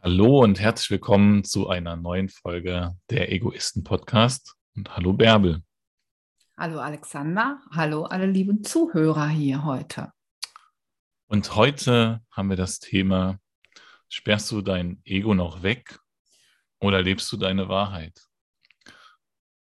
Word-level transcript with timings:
Hallo 0.00 0.44
und 0.44 0.60
herzlich 0.60 0.90
willkommen 0.90 1.42
zu 1.42 1.68
einer 1.68 1.96
neuen 1.96 2.28
Folge 2.28 2.96
der 3.10 3.32
Egoisten-Podcast. 3.32 4.54
Und 4.76 4.96
hallo 4.96 5.12
Bärbel. 5.12 5.64
Hallo 6.56 6.78
Alexander, 6.78 7.60
hallo 7.72 8.04
alle 8.04 8.26
lieben 8.26 8.62
Zuhörer 8.62 9.26
hier 9.26 9.64
heute. 9.64 10.12
Und 11.26 11.56
heute 11.56 12.22
haben 12.30 12.48
wir 12.48 12.56
das 12.56 12.78
Thema, 12.78 13.40
sperrst 14.08 14.52
du 14.52 14.62
dein 14.62 15.00
Ego 15.04 15.34
noch 15.34 15.64
weg 15.64 15.98
oder 16.78 17.02
lebst 17.02 17.32
du 17.32 17.36
deine 17.36 17.68
Wahrheit? 17.68 18.22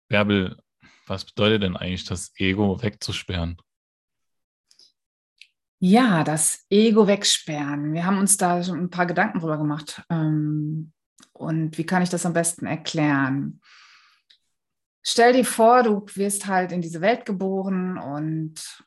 Bärbel, 0.09 0.61
was 1.07 1.25
bedeutet 1.25 1.63
denn 1.63 1.75
eigentlich 1.75 2.05
das 2.05 2.33
Ego 2.35 2.79
wegzusperren? 2.83 3.57
Ja, 5.79 6.25
das 6.25 6.65
Ego 6.69 7.07
wegsperren. 7.07 7.93
Wir 7.93 8.05
haben 8.05 8.17
uns 8.17 8.35
da 8.35 8.61
schon 8.61 8.79
ein 8.79 8.89
paar 8.89 9.05
Gedanken 9.05 9.39
drüber 9.39 9.57
gemacht. 9.57 10.03
Ähm, 10.09 10.91
und 11.31 11.77
wie 11.77 11.85
kann 11.85 12.01
ich 12.01 12.09
das 12.09 12.25
am 12.25 12.33
besten 12.33 12.65
erklären? 12.65 13.61
Stell 15.01 15.31
dir 15.33 15.45
vor, 15.45 15.83
du 15.83 16.05
wirst 16.15 16.47
halt 16.47 16.73
in 16.73 16.81
diese 16.81 16.99
Welt 16.99 17.25
geboren 17.25 17.97
und 17.97 18.83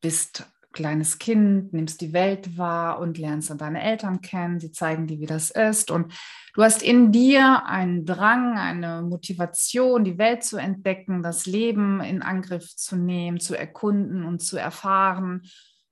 bist 0.00 0.46
kleines 0.72 1.18
Kind, 1.18 1.72
nimmst 1.72 2.00
die 2.00 2.12
Welt 2.12 2.58
wahr 2.58 2.98
und 2.98 3.16
lernst 3.16 3.50
dann 3.50 3.58
deine 3.58 3.82
Eltern 3.82 4.22
kennen. 4.22 4.60
Sie 4.60 4.72
zeigen 4.72 5.06
dir, 5.06 5.20
wie 5.20 5.26
das 5.26 5.50
ist. 5.50 5.90
Und 5.90 6.12
du 6.54 6.62
hast 6.62 6.82
in 6.82 7.12
dir 7.12 7.64
einen 7.66 8.06
Drang, 8.06 8.58
eine 8.58 9.02
Motivation, 9.02 10.02
die 10.02 10.18
Welt 10.18 10.44
zu 10.44 10.56
entdecken, 10.56 11.22
das 11.22 11.46
Leben 11.46 12.00
in 12.00 12.22
Angriff 12.22 12.74
zu 12.74 12.96
nehmen, 12.96 13.38
zu 13.38 13.54
erkunden 13.54 14.24
und 14.24 14.40
zu 14.40 14.56
erfahren. 14.56 15.42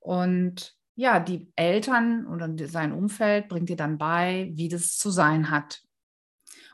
Und 0.03 0.77
ja, 0.95 1.21
die 1.21 1.51
Eltern 1.57 2.27
oder 2.27 2.51
sein 2.69 2.93
Umfeld 2.93 3.49
bringt 3.49 3.69
dir 3.69 3.77
dann 3.77 3.99
bei, 3.99 4.51
wie 4.55 4.69
das 4.69 4.97
zu 4.99 5.11
sein 5.11 5.51
hat. 5.51 5.83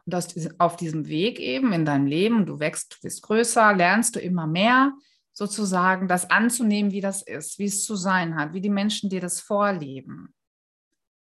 Und 0.07 0.15
auf 0.59 0.77
diesem 0.77 1.07
Weg 1.07 1.39
eben 1.39 1.73
in 1.73 1.85
deinem 1.85 2.07
Leben, 2.07 2.47
du 2.47 2.59
wächst, 2.59 2.95
du 2.95 3.07
wirst 3.07 3.23
größer, 3.23 3.75
lernst 3.75 4.17
du 4.17 4.21
immer 4.21 4.47
mehr 4.47 4.93
sozusagen 5.33 6.09
das 6.09 6.31
anzunehmen, 6.31 6.91
wie 6.91 7.01
das 7.01 7.23
ist, 7.23 7.59
wie 7.59 7.67
es 7.67 7.85
zu 7.85 7.95
sein 7.95 8.35
hat, 8.35 8.55
wie 8.55 8.61
die 8.61 8.71
Menschen 8.71 9.09
dir 9.11 9.21
das 9.21 9.41
vorleben. 9.41 10.35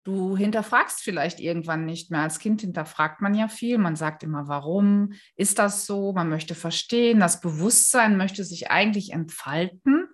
Du 0.04 0.38
hinterfragst 0.38 1.02
vielleicht 1.02 1.40
irgendwann 1.40 1.86
nicht 1.86 2.12
mehr. 2.12 2.22
Als 2.22 2.38
Kind 2.38 2.62
hinterfragt 2.62 3.22
man 3.22 3.34
ja 3.34 3.48
viel. 3.48 3.80
Man 3.80 3.96
sagt 3.96 4.22
immer, 4.22 4.48
warum 4.48 5.14
ist 5.36 5.58
das 5.58 5.88
so? 5.88 6.14
Man 6.14 6.30
möchte 6.30 6.54
verstehen. 6.54 7.20
Das 7.20 7.42
Bewusstsein 7.42 8.16
möchte 8.16 8.44
sich 8.44 8.70
eigentlich 8.70 9.14
entfalten. 9.14 10.08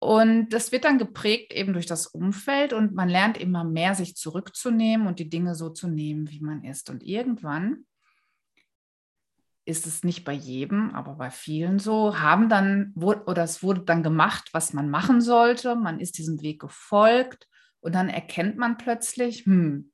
Und 0.00 0.48
das 0.48 0.72
wird 0.72 0.84
dann 0.84 0.96
geprägt 0.96 1.52
eben 1.52 1.74
durch 1.74 1.84
das 1.84 2.06
Umfeld 2.06 2.72
und 2.72 2.94
man 2.94 3.10
lernt 3.10 3.36
immer 3.36 3.64
mehr, 3.64 3.94
sich 3.94 4.16
zurückzunehmen 4.16 5.06
und 5.06 5.18
die 5.18 5.28
Dinge 5.28 5.54
so 5.54 5.68
zu 5.68 5.88
nehmen, 5.88 6.30
wie 6.30 6.40
man 6.40 6.64
ist. 6.64 6.88
Und 6.88 7.02
irgendwann 7.02 7.84
ist 9.66 9.86
es 9.86 10.02
nicht 10.02 10.24
bei 10.24 10.32
jedem, 10.32 10.94
aber 10.94 11.16
bei 11.16 11.30
vielen 11.30 11.78
so, 11.78 12.18
haben 12.18 12.48
dann, 12.48 12.94
oder 12.96 13.44
es 13.44 13.62
wurde 13.62 13.82
dann 13.82 14.02
gemacht, 14.02 14.48
was 14.52 14.72
man 14.72 14.88
machen 14.88 15.20
sollte. 15.20 15.76
Man 15.76 16.00
ist 16.00 16.16
diesem 16.16 16.40
Weg 16.40 16.62
gefolgt 16.62 17.46
und 17.80 17.94
dann 17.94 18.08
erkennt 18.08 18.56
man 18.56 18.78
plötzlich, 18.78 19.44
hm, 19.44 19.92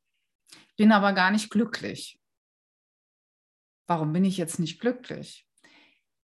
bin 0.76 0.92
aber 0.92 1.14
gar 1.14 1.32
nicht 1.32 1.50
glücklich. 1.50 2.20
Warum 3.88 4.12
bin 4.12 4.24
ich 4.24 4.36
jetzt 4.36 4.60
nicht 4.60 4.80
glücklich? 4.80 5.45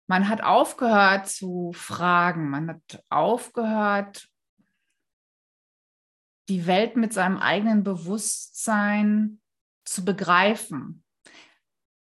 Man 0.09 0.29
hat 0.29 0.43
aufgehört 0.43 1.29
zu 1.29 1.73
fragen, 1.75 2.51
man 2.51 2.69
hat 2.69 3.05
aufgehört, 3.09 4.29
die 6.49 6.67
Welt 6.67 6.97
mit 6.97 7.13
seinem 7.13 7.37
eigenen 7.37 7.85
Bewusstsein 7.85 9.41
zu 9.85 10.05
begreifen 10.05 11.05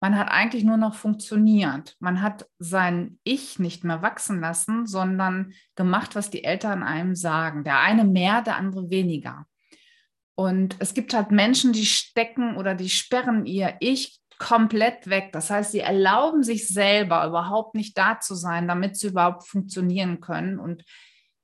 man 0.01 0.17
hat 0.17 0.31
eigentlich 0.31 0.65
nur 0.65 0.77
noch 0.77 0.95
funktioniert. 0.95 1.97
Man 2.01 2.21
hat 2.21 2.49
sein 2.59 3.19
Ich 3.25 3.59
nicht 3.59 3.83
mehr 3.83 4.03
wachsen 4.03 4.41
lassen, 4.41 4.87
sondern 4.87 5.53
gemacht, 5.75 6.15
was 6.15 6.31
die 6.31 6.45
Eltern 6.45 6.83
einem 6.83 7.15
sagen. 7.15 7.65
Der 7.65 7.81
eine 7.81 8.05
mehr, 8.05 8.43
der 8.43 8.57
andere 8.57 8.91
weniger. 8.91 9.47
Und 10.35 10.77
es 10.81 10.93
gibt 10.93 11.15
halt 11.15 11.31
Menschen, 11.31 11.73
die 11.73 11.87
stecken 11.87 12.57
oder 12.57 12.75
die 12.75 12.91
sperren 12.91 13.47
ihr 13.47 13.77
Ich 13.81 14.21
komplett 14.39 15.09
weg. 15.09 15.31
Das 15.33 15.51
heißt, 15.51 15.73
sie 15.73 15.81
erlauben 15.81 16.43
sich 16.43 16.69
selber 16.69 17.27
überhaupt 17.27 17.75
nicht 17.75 17.97
da 17.97 18.21
zu 18.21 18.35
sein, 18.35 18.69
damit 18.69 18.97
sie 18.97 19.09
überhaupt 19.09 19.47
funktionieren 19.47 20.21
können 20.21 20.59
und 20.59 20.85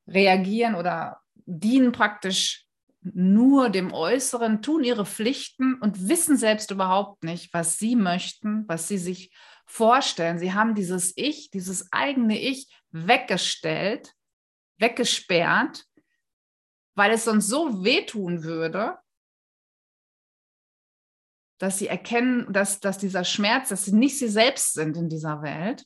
reagieren 0.07 0.75
oder 0.75 1.21
dienen 1.35 1.93
praktisch 1.93 2.67
nur 3.01 3.69
dem 3.69 3.93
Äußeren, 3.93 4.63
tun 4.63 4.85
ihre 4.85 5.05
Pflichten 5.05 5.75
und 5.75 6.09
wissen 6.09 6.37
selbst 6.37 6.71
überhaupt 6.71 7.25
nicht, 7.25 7.53
was 7.53 7.79
sie 7.79 7.97
möchten, 7.97 8.65
was 8.69 8.87
sie 8.87 8.99
sich 8.99 9.33
vorstellen. 9.67 10.39
Sie 10.39 10.53
haben 10.53 10.75
dieses 10.75 11.13
Ich, 11.17 11.51
dieses 11.51 11.93
eigene 11.93 12.39
Ich 12.39 12.73
weggestellt, 12.91 14.13
weggesperrt, 14.79 15.85
weil 16.95 17.13
es 17.13 17.25
sonst 17.25 17.49
so 17.49 17.83
wehtun 17.83 18.45
würde, 18.45 18.99
dass 21.63 21.79
sie 21.79 21.87
erkennen, 21.87 22.53
dass, 22.53 22.81
dass 22.81 22.99
dieser 22.99 23.23
Schmerz, 23.23 23.69
dass 23.69 23.85
sie 23.85 23.93
nicht 23.93 24.19
sie 24.19 24.27
selbst 24.27 24.75
sind 24.75 24.97
in 24.97 25.09
dieser 25.09 25.43
Welt 25.43 25.85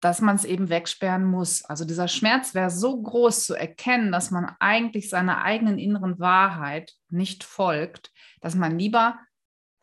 dass 0.00 0.20
man 0.20 0.34
es 0.36 0.44
eben 0.44 0.70
wegsperren 0.70 1.24
muss. 1.24 1.64
Also 1.64 1.84
dieser 1.84 2.08
Schmerz 2.08 2.54
wäre 2.54 2.70
so 2.70 3.00
groß 3.00 3.44
zu 3.44 3.54
erkennen, 3.54 4.10
dass 4.10 4.30
man 4.30 4.56
eigentlich 4.58 5.10
seiner 5.10 5.42
eigenen 5.42 5.78
inneren 5.78 6.18
Wahrheit 6.18 6.94
nicht 7.10 7.44
folgt, 7.44 8.10
dass 8.40 8.54
man 8.54 8.78
lieber 8.78 9.18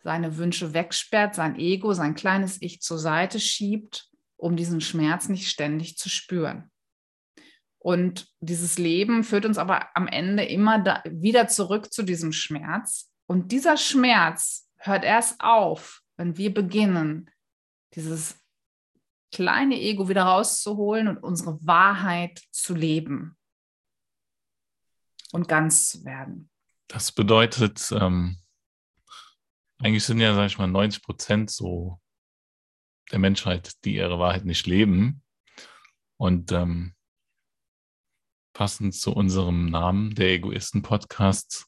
seine 0.03 0.37
Wünsche 0.37 0.73
wegsperrt, 0.73 1.35
sein 1.35 1.57
Ego, 1.57 1.93
sein 1.93 2.15
kleines 2.15 2.61
Ich 2.61 2.81
zur 2.81 2.97
Seite 2.97 3.39
schiebt, 3.39 4.09
um 4.37 4.55
diesen 4.55 4.81
Schmerz 4.81 5.29
nicht 5.29 5.49
ständig 5.49 5.97
zu 5.97 6.09
spüren. 6.09 6.71
Und 7.87 8.27
dieses 8.41 8.77
Leben 8.77 9.23
führt 9.23 9.45
uns 9.45 9.57
aber 9.57 9.95
am 9.95 10.09
Ende 10.09 10.43
immer 10.43 10.77
da, 10.77 11.01
wieder 11.05 11.47
zurück 11.47 11.93
zu 11.93 12.03
diesem 12.03 12.33
Schmerz. 12.33 13.09
Und 13.27 13.53
dieser 13.53 13.77
Schmerz 13.77 14.69
hört 14.75 15.05
erst 15.05 15.39
auf, 15.39 16.01
wenn 16.17 16.35
wir 16.35 16.53
beginnen, 16.53 17.31
dieses 17.93 18.35
kleine 19.31 19.79
Ego 19.79 20.09
wieder 20.09 20.23
rauszuholen 20.23 21.07
und 21.07 21.19
unsere 21.19 21.65
Wahrheit 21.65 22.41
zu 22.51 22.75
leben 22.75 23.37
und 25.31 25.47
ganz 25.47 25.87
zu 25.87 26.03
werden. 26.03 26.49
Das 26.89 27.13
bedeutet, 27.13 27.89
ähm, 27.93 28.37
eigentlich 29.79 30.03
sind 30.03 30.19
ja, 30.19 30.35
sag 30.35 30.47
ich 30.47 30.57
mal, 30.57 30.67
90 30.67 31.03
Prozent 31.03 31.51
so 31.51 32.01
der 33.13 33.19
Menschheit, 33.19 33.81
die 33.85 33.95
ihre 33.95 34.19
Wahrheit 34.19 34.43
nicht 34.43 34.67
leben. 34.67 35.23
Und 36.17 36.51
ähm, 36.51 36.96
passend 38.57 38.95
zu 38.95 39.13
unserem 39.13 39.67
Namen, 39.67 40.15
der 40.15 40.31
Egoisten-Podcast, 40.31 41.67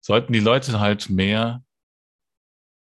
sollten 0.00 0.32
die 0.32 0.40
Leute 0.40 0.80
halt 0.80 1.10
mehr 1.10 1.62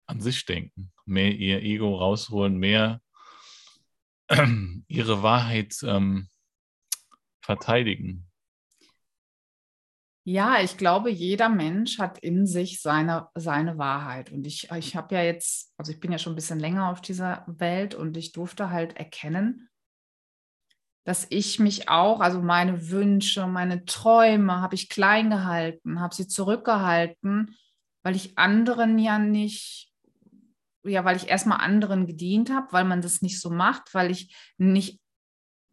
an 0.08 0.22
sich 0.22 0.46
denken, 0.46 0.94
mehr 1.06 1.36
ihr 1.36 1.62
Ego 1.62 1.97
rausholen, 1.97 2.58
mehr 2.58 3.02
ihre 4.88 5.22
Wahrheit 5.22 5.75
ähm, 5.84 6.30
verteidigen? 7.42 8.31
Ja, 10.24 10.62
ich 10.62 10.78
glaube, 10.78 11.12
jeder 11.12 11.50
Mensch 11.50 12.00
hat 12.00 12.19
in 12.19 12.47
sich 12.47 12.81
seine, 12.81 13.28
seine 13.36 13.78
Wahrheit. 13.78 14.31
Und 14.31 14.47
ich, 14.47 14.72
ich 14.72 14.96
habe 14.96 15.13
ja 15.16 15.24
jetzt, 15.24 15.74
also 15.75 15.92
ich 15.92 16.00
bin 16.00 16.13
ja 16.13 16.18
schon 16.18 16.31
ein 16.31 16.38
bisschen 16.38 16.59
länger 16.62 16.90
auf 16.90 17.02
dieser 17.02 17.44
Welt 17.47 17.96
und 17.96 18.16
ich 18.16 18.31
durfte 18.31 18.69
halt 18.69 18.96
erkennen, 18.96 19.68
dass 21.03 21.28
ich 21.30 21.59
mich 21.59 21.90
auch, 21.90 22.22
also 22.22 22.41
meine 22.41 22.90
Wünsche, 22.90 23.47
meine 23.47 23.86
Träume, 23.86 24.62
habe 24.62 24.75
ich 24.75 24.89
klein 24.89 25.30
gehalten, 25.30 26.00
habe 26.00 26.16
sie 26.16 26.27
zurückgehalten, 26.27 27.56
weil 28.04 28.16
ich 28.16 28.38
anderen 28.38 28.98
ja 29.00 29.19
nicht 29.19 29.94
ja, 30.83 31.06
weil 31.06 31.16
ich 31.16 31.30
erstmal 31.30 31.60
anderen 31.60 32.06
gedient 32.06 32.50
habe, 32.50 32.68
weil 32.72 32.83
man 32.83 33.01
das 33.01 33.22
nicht 33.22 33.39
so 33.39 33.50
macht, 33.50 33.94
weil 33.94 34.12
ich 34.12 34.36
nicht 34.57 35.00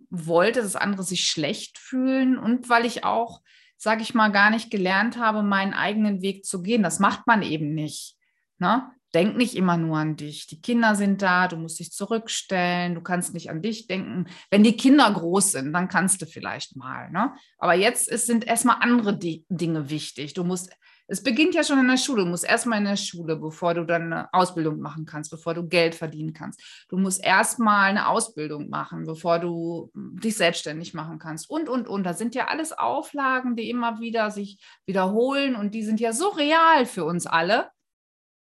wollte, 0.09 0.63
dass 0.63 0.77
andere 0.77 1.03
sich 1.03 1.27
schlecht 1.27 1.79
fühlen 1.79 2.39
und 2.39 2.69
weil 2.69 2.85
ich 2.85 3.05
auch, 3.05 3.43
sage 3.77 4.03
ich 4.03 4.15
mal, 4.15 4.31
gar 4.31 4.51
nicht 4.51 4.71
gelernt 4.71 5.19
habe, 5.19 5.43
meinen 5.43 5.75
eigenen 5.75 6.23
Weg 6.23 6.45
zu 6.45 6.63
gehen. 6.63 6.83
Das 6.83 7.01
macht 7.01 7.27
man 7.27 7.43
eben 7.43 7.75
nicht. 7.75 8.17
Ne? 8.59 8.91
Denk 9.15 9.37
nicht 9.37 9.57
immer 9.57 9.77
nur 9.77 9.99
an 9.99 10.17
dich. 10.17 10.47
Die 10.47 10.61
Kinder 10.61 10.95
sind 10.95 11.21
da, 11.23 11.49
du 11.49 11.57
musst 11.57 11.81
dich 11.81 11.93
zurückstellen, 11.93 12.95
du 12.95 13.01
kannst 13.01 13.35
nicht 13.35 13.51
an 13.51 13.63
dich 13.63 13.87
denken. 13.87 14.27
Wenn 14.51 14.63
die 14.63 14.77
Kinder 14.77 15.11
groß 15.13 15.53
sind, 15.53 15.73
dann 15.73 15.89
kannst 15.89 16.23
du 16.23 16.27
vielleicht 16.27 16.77
mal. 16.77 17.11
Ne? 17.11 17.33
Aber 17.59 17.75
jetzt 17.75 18.09
ist, 18.09 18.27
sind 18.27 18.47
erstmal 18.47 18.77
andere 18.81 19.19
Dinge 19.19 19.91
wichtig. 19.91 20.35
Du 20.35 20.45
musst 20.45 20.71
Es 21.09 21.25
beginnt 21.25 21.57
ja 21.57 21.65
schon 21.65 21.81
in 21.81 21.89
der 21.89 21.97
Schule. 21.97 22.23
Du 22.23 22.31
musst 22.31 22.45
erstmal 22.45 22.79
in 22.79 22.85
der 22.85 22.97
Schule, 22.97 23.35
bevor 23.35 23.75
du 23.75 23.85
dann 23.85 24.13
eine 24.13 24.33
Ausbildung 24.33 24.79
machen 24.79 25.07
kannst, 25.07 25.33
bevor 25.33 25.55
du 25.55 25.67
Geld 25.67 25.97
verdienen 25.97 26.33
kannst. 26.33 26.63
Du 26.89 26.97
musst 26.97 27.21
erstmal 27.25 27.91
eine 27.91 28.07
Ausbildung 28.07 28.69
machen, 28.69 29.07
bevor 29.07 29.41
du 29.41 29.91
dich 29.95 30.37
selbstständig 30.37 30.95
machen 30.95 31.19
kannst. 31.19 31.51
Und, 31.51 31.69
und, 31.69 31.89
und. 31.89 32.05
Das 32.05 32.19
sind 32.19 32.37
ja 32.37 32.47
alles 32.47 32.71
Auflagen, 32.71 33.57
die 33.57 33.71
immer 33.71 33.99
wieder 33.99 34.31
sich 34.31 34.61
wiederholen 34.87 35.57
und 35.57 35.75
die 35.75 35.83
sind 35.83 35.99
ja 35.99 36.13
so 36.13 36.29
real 36.29 36.87
für 36.87 37.05
uns 37.05 37.27
alle, 37.27 37.71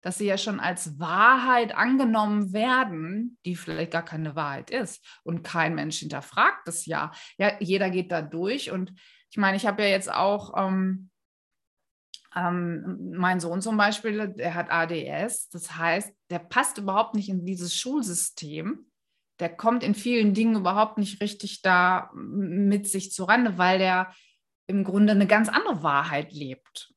dass 0.02 0.18
sie 0.18 0.26
ja 0.26 0.38
schon 0.38 0.60
als 0.60 1.00
Wahrheit 1.00 1.76
angenommen 1.76 2.54
werden, 2.54 3.38
die 3.46 3.56
vielleicht 3.56 3.92
gar 3.92 4.06
keine 4.06 4.36
Wahrheit 4.36 4.70
ist. 4.72 5.06
Und 5.24 5.44
kein 5.44 5.76
Mensch 5.76 6.00
hinterfragt 6.00 6.68
das 6.68 6.86
ja. 6.86 7.12
Ja, 7.38 7.54
jeder 7.60 7.90
geht 7.90 8.12
da 8.12 8.22
durch 8.22 8.72
und 8.72 8.94
ich 9.30 9.38
meine, 9.38 9.56
ich 9.56 9.66
habe 9.66 9.84
ja 9.84 9.90
jetzt 9.90 10.12
auch 10.12 10.54
ähm, 10.58 11.10
ähm, 12.36 13.12
mein 13.14 13.40
Sohn 13.40 13.62
zum 13.62 13.78
Beispiel, 13.78 14.30
der 14.30 14.56
hat 14.56 14.72
ADS. 14.72 15.50
Das 15.50 15.78
heißt, 15.78 16.14
der 16.30 16.40
passt 16.40 16.78
überhaupt 16.78 17.16
nicht 17.16 17.30
in 17.30 17.46
dieses 17.46 17.76
Schulsystem. 17.76 18.92
Der 19.40 19.50
kommt 19.50 19.84
in 19.84 19.96
vielen 19.96 20.34
Dingen 20.34 20.56
überhaupt 20.56 20.98
nicht 20.98 21.22
richtig 21.22 21.62
da 21.62 22.12
mit 22.14 22.88
sich 22.88 23.12
zurande, 23.12 23.58
weil 23.58 23.80
der 23.80 24.14
im 24.68 24.84
Grunde 24.84 25.14
eine 25.14 25.28
ganz 25.28 25.50
andere 25.50 25.84
Wahrheit 25.84 26.32
lebt. 26.32 26.94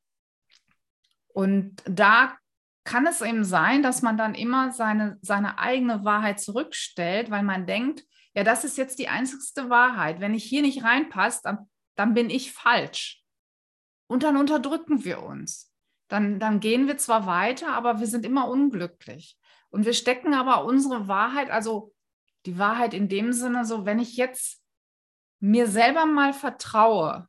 Und 1.33 1.81
da 1.85 2.37
kann 2.85 3.05
es 3.05 3.21
eben 3.21 3.43
sein, 3.43 3.83
dass 3.83 4.01
man 4.01 4.17
dann 4.17 4.33
immer 4.33 4.71
seine, 4.71 5.17
seine 5.21 5.59
eigene 5.59 6.05
Wahrheit 6.05 6.39
zurückstellt, 6.39 7.29
weil 7.29 7.43
man 7.43 7.67
denkt, 7.67 8.03
ja, 8.33 8.43
das 8.43 8.63
ist 8.63 8.77
jetzt 8.77 8.99
die 8.99 9.09
einzigste 9.09 9.69
Wahrheit. 9.69 10.21
Wenn 10.21 10.33
ich 10.33 10.45
hier 10.45 10.61
nicht 10.61 10.83
reinpasse, 10.83 11.41
dann 11.43 11.69
dann 11.95 12.13
bin 12.13 12.29
ich 12.29 12.51
falsch. 12.51 13.23
Und 14.07 14.23
dann 14.23 14.37
unterdrücken 14.37 15.03
wir 15.03 15.23
uns. 15.23 15.73
Dann, 16.07 16.39
dann 16.39 16.59
gehen 16.59 16.87
wir 16.87 16.97
zwar 16.97 17.25
weiter, 17.25 17.73
aber 17.73 17.99
wir 17.99 18.07
sind 18.07 18.25
immer 18.25 18.47
unglücklich. 18.47 19.39
Und 19.69 19.85
wir 19.85 19.93
stecken 19.93 20.33
aber 20.33 20.63
unsere 20.65 21.07
Wahrheit, 21.07 21.49
also 21.49 21.93
die 22.45 22.59
Wahrheit 22.59 22.93
in 22.93 23.09
dem 23.09 23.33
Sinne, 23.33 23.65
so 23.65 23.85
wenn 23.85 23.97
ich 23.97 24.15
jetzt 24.15 24.61
mir 25.39 25.67
selber 25.67 26.05
mal 26.05 26.33
vertraue, 26.33 27.27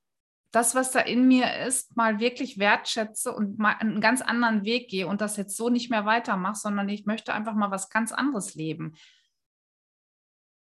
das, 0.53 0.75
was 0.75 0.91
da 0.91 1.01
in 1.01 1.29
mir 1.29 1.67
ist, 1.67 1.97
mal 1.97 2.21
wirklich 2.21 2.59
wertschätze 2.59 3.33
und 3.33 3.59
mal 3.59 3.77
einen 3.79 4.01
ganz 4.01 4.23
anderen 4.23 4.65
Weg 4.65 4.89
gehe 4.89 5.07
und 5.07 5.21
das 5.21 5.37
jetzt 5.37 5.57
so 5.57 5.69
nicht 5.69 5.91
mehr 5.91 6.07
weitermache, 6.07 6.57
sondern 6.57 6.89
ich 6.89 7.07
möchte 7.07 7.35
einfach 7.35 7.55
mal 7.55 7.71
was 7.71 7.91
ganz 7.91 8.13
anderes 8.13 8.55
leben. 8.55 8.95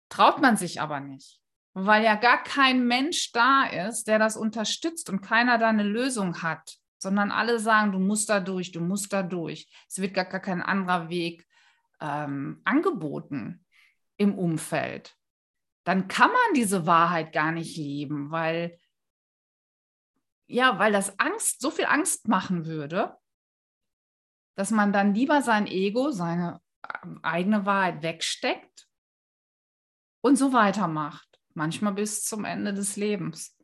Traut 0.09 0.41
man 0.41 0.57
sich 0.57 0.81
aber 0.81 1.01
nicht 1.01 1.43
weil 1.75 2.05
ja 2.05 2.17
gar 2.17 2.43
kein 2.43 2.87
Mensch 2.87 3.33
da 3.33 3.65
ist, 3.65 4.05
der 4.05 4.19
das 4.19 4.37
unterstützt 4.37 5.09
und 5.09 5.23
keiner 5.23 5.59
da 5.59 5.69
eine 5.69 5.85
Lösung 5.85 6.43
hat, 6.43 6.77
sondern 6.99 7.31
alle 7.31 7.59
sagen, 7.59 7.93
du 7.93 7.99
musst 7.99 8.29
da 8.29 8.41
durch, 8.41 8.73
du 8.73 8.81
musst 8.81 9.13
da 9.13 9.23
durch. 9.23 9.69
Es 9.89 10.01
wird 10.01 10.15
gar, 10.15 10.27
gar 10.27 10.41
kein 10.41 10.63
anderer 10.63 11.09
Weg 11.09 11.47
ähm, 12.01 12.61
angeboten 12.65 13.65
im 14.17 14.39
Umfeld. 14.39 15.17
Dann 15.85 16.09
kann 16.09 16.29
man 16.29 16.55
diese 16.55 16.87
Wahrheit 16.87 17.33
gar 17.33 17.53
nicht 17.53 17.77
leben, 17.77 18.31
weil 18.31 18.79
ja, 20.53 20.79
weil 20.79 20.93
das 20.93 21.19
Angst, 21.19 21.61
so 21.61 21.71
viel 21.71 21.87
Angst 21.87 22.29
machen 22.29 22.67
würde, 22.67 23.17
dass 24.57 24.71
man 24.71 24.93
dann 24.93 25.15
lieber 25.15 25.43
sein 25.43 25.67
Ego, 25.67 26.11
seine 26.11 26.61
ähm, 27.03 27.21
eigene 27.23 27.65
Wahrheit 27.65 28.03
wegsteckt 28.03 28.89
und 30.23 30.37
so 30.37 30.53
weitermacht 30.53 31.33
manchmal 31.55 31.95
bis 31.95 32.25
zum 32.25 32.45
Ende 32.45 32.75
des 32.75 32.97
Lebens. 32.97 33.57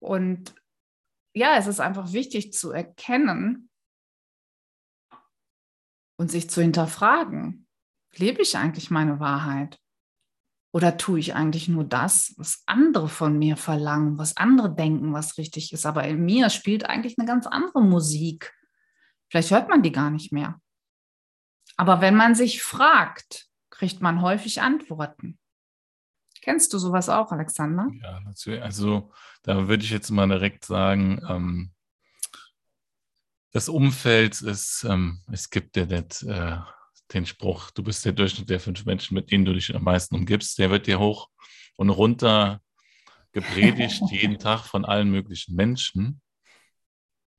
Und 0.00 0.54
ja, 1.34 1.56
es 1.56 1.66
ist 1.66 1.80
einfach 1.80 2.12
wichtig 2.12 2.52
zu 2.52 2.70
erkennen 2.70 3.70
und 6.16 6.30
sich 6.30 6.50
zu 6.50 6.60
hinterfragen, 6.60 7.66
lebe 8.16 8.42
ich 8.42 8.56
eigentlich 8.56 8.90
meine 8.90 9.20
Wahrheit? 9.20 9.80
Oder 10.70 10.98
tue 10.98 11.18
ich 11.18 11.34
eigentlich 11.34 11.68
nur 11.68 11.84
das, 11.84 12.34
was 12.36 12.62
andere 12.66 13.08
von 13.08 13.38
mir 13.38 13.56
verlangen, 13.56 14.18
was 14.18 14.36
andere 14.36 14.74
denken, 14.74 15.14
was 15.14 15.38
richtig 15.38 15.72
ist? 15.72 15.86
Aber 15.86 16.04
in 16.04 16.24
mir 16.24 16.50
spielt 16.50 16.84
eigentlich 16.84 17.18
eine 17.18 17.26
ganz 17.26 17.46
andere 17.46 17.82
Musik. 17.82 18.54
Vielleicht 19.30 19.50
hört 19.50 19.68
man 19.68 19.82
die 19.82 19.92
gar 19.92 20.10
nicht 20.10 20.32
mehr. 20.32 20.60
Aber 21.76 22.00
wenn 22.00 22.16
man 22.16 22.34
sich 22.34 22.62
fragt, 22.62 23.46
kriegt 23.70 24.02
man 24.02 24.20
häufig 24.20 24.60
Antworten. 24.60 25.38
Kennst 26.42 26.72
du 26.72 26.78
sowas 26.78 27.08
auch, 27.08 27.30
Alexander? 27.32 27.88
Ja, 28.02 28.20
natürlich. 28.20 28.62
Also 28.62 29.12
da 29.42 29.68
würde 29.68 29.84
ich 29.84 29.90
jetzt 29.90 30.10
mal 30.10 30.28
direkt 30.28 30.64
sagen, 30.64 31.20
ähm, 31.28 31.72
das 33.52 33.68
Umfeld 33.68 34.40
ist, 34.42 34.84
ähm, 34.88 35.22
es 35.30 35.50
gibt 35.50 35.76
ja 35.76 35.86
das, 35.86 36.22
äh, 36.22 36.58
den 37.12 37.26
Spruch, 37.26 37.70
du 37.70 37.82
bist 37.82 38.04
der 38.04 38.12
Durchschnitt 38.12 38.50
der 38.50 38.60
fünf 38.60 38.84
Menschen, 38.84 39.14
mit 39.14 39.30
denen 39.30 39.44
du 39.44 39.54
dich 39.54 39.74
am 39.74 39.84
meisten 39.84 40.14
umgibst, 40.14 40.58
der 40.58 40.70
wird 40.70 40.86
dir 40.86 40.98
hoch 40.98 41.28
und 41.76 41.90
runter 41.90 42.60
gepredigt, 43.32 44.02
jeden 44.10 44.38
Tag 44.38 44.64
von 44.64 44.84
allen 44.84 45.10
möglichen 45.10 45.54
Menschen. 45.54 46.20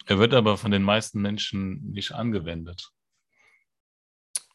Er 0.06 0.18
wird 0.18 0.34
aber 0.34 0.58
von 0.58 0.72
den 0.72 0.84
meisten 0.84 1.22
Menschen 1.22 1.92
nicht 1.92 2.14
angewendet. 2.14 2.90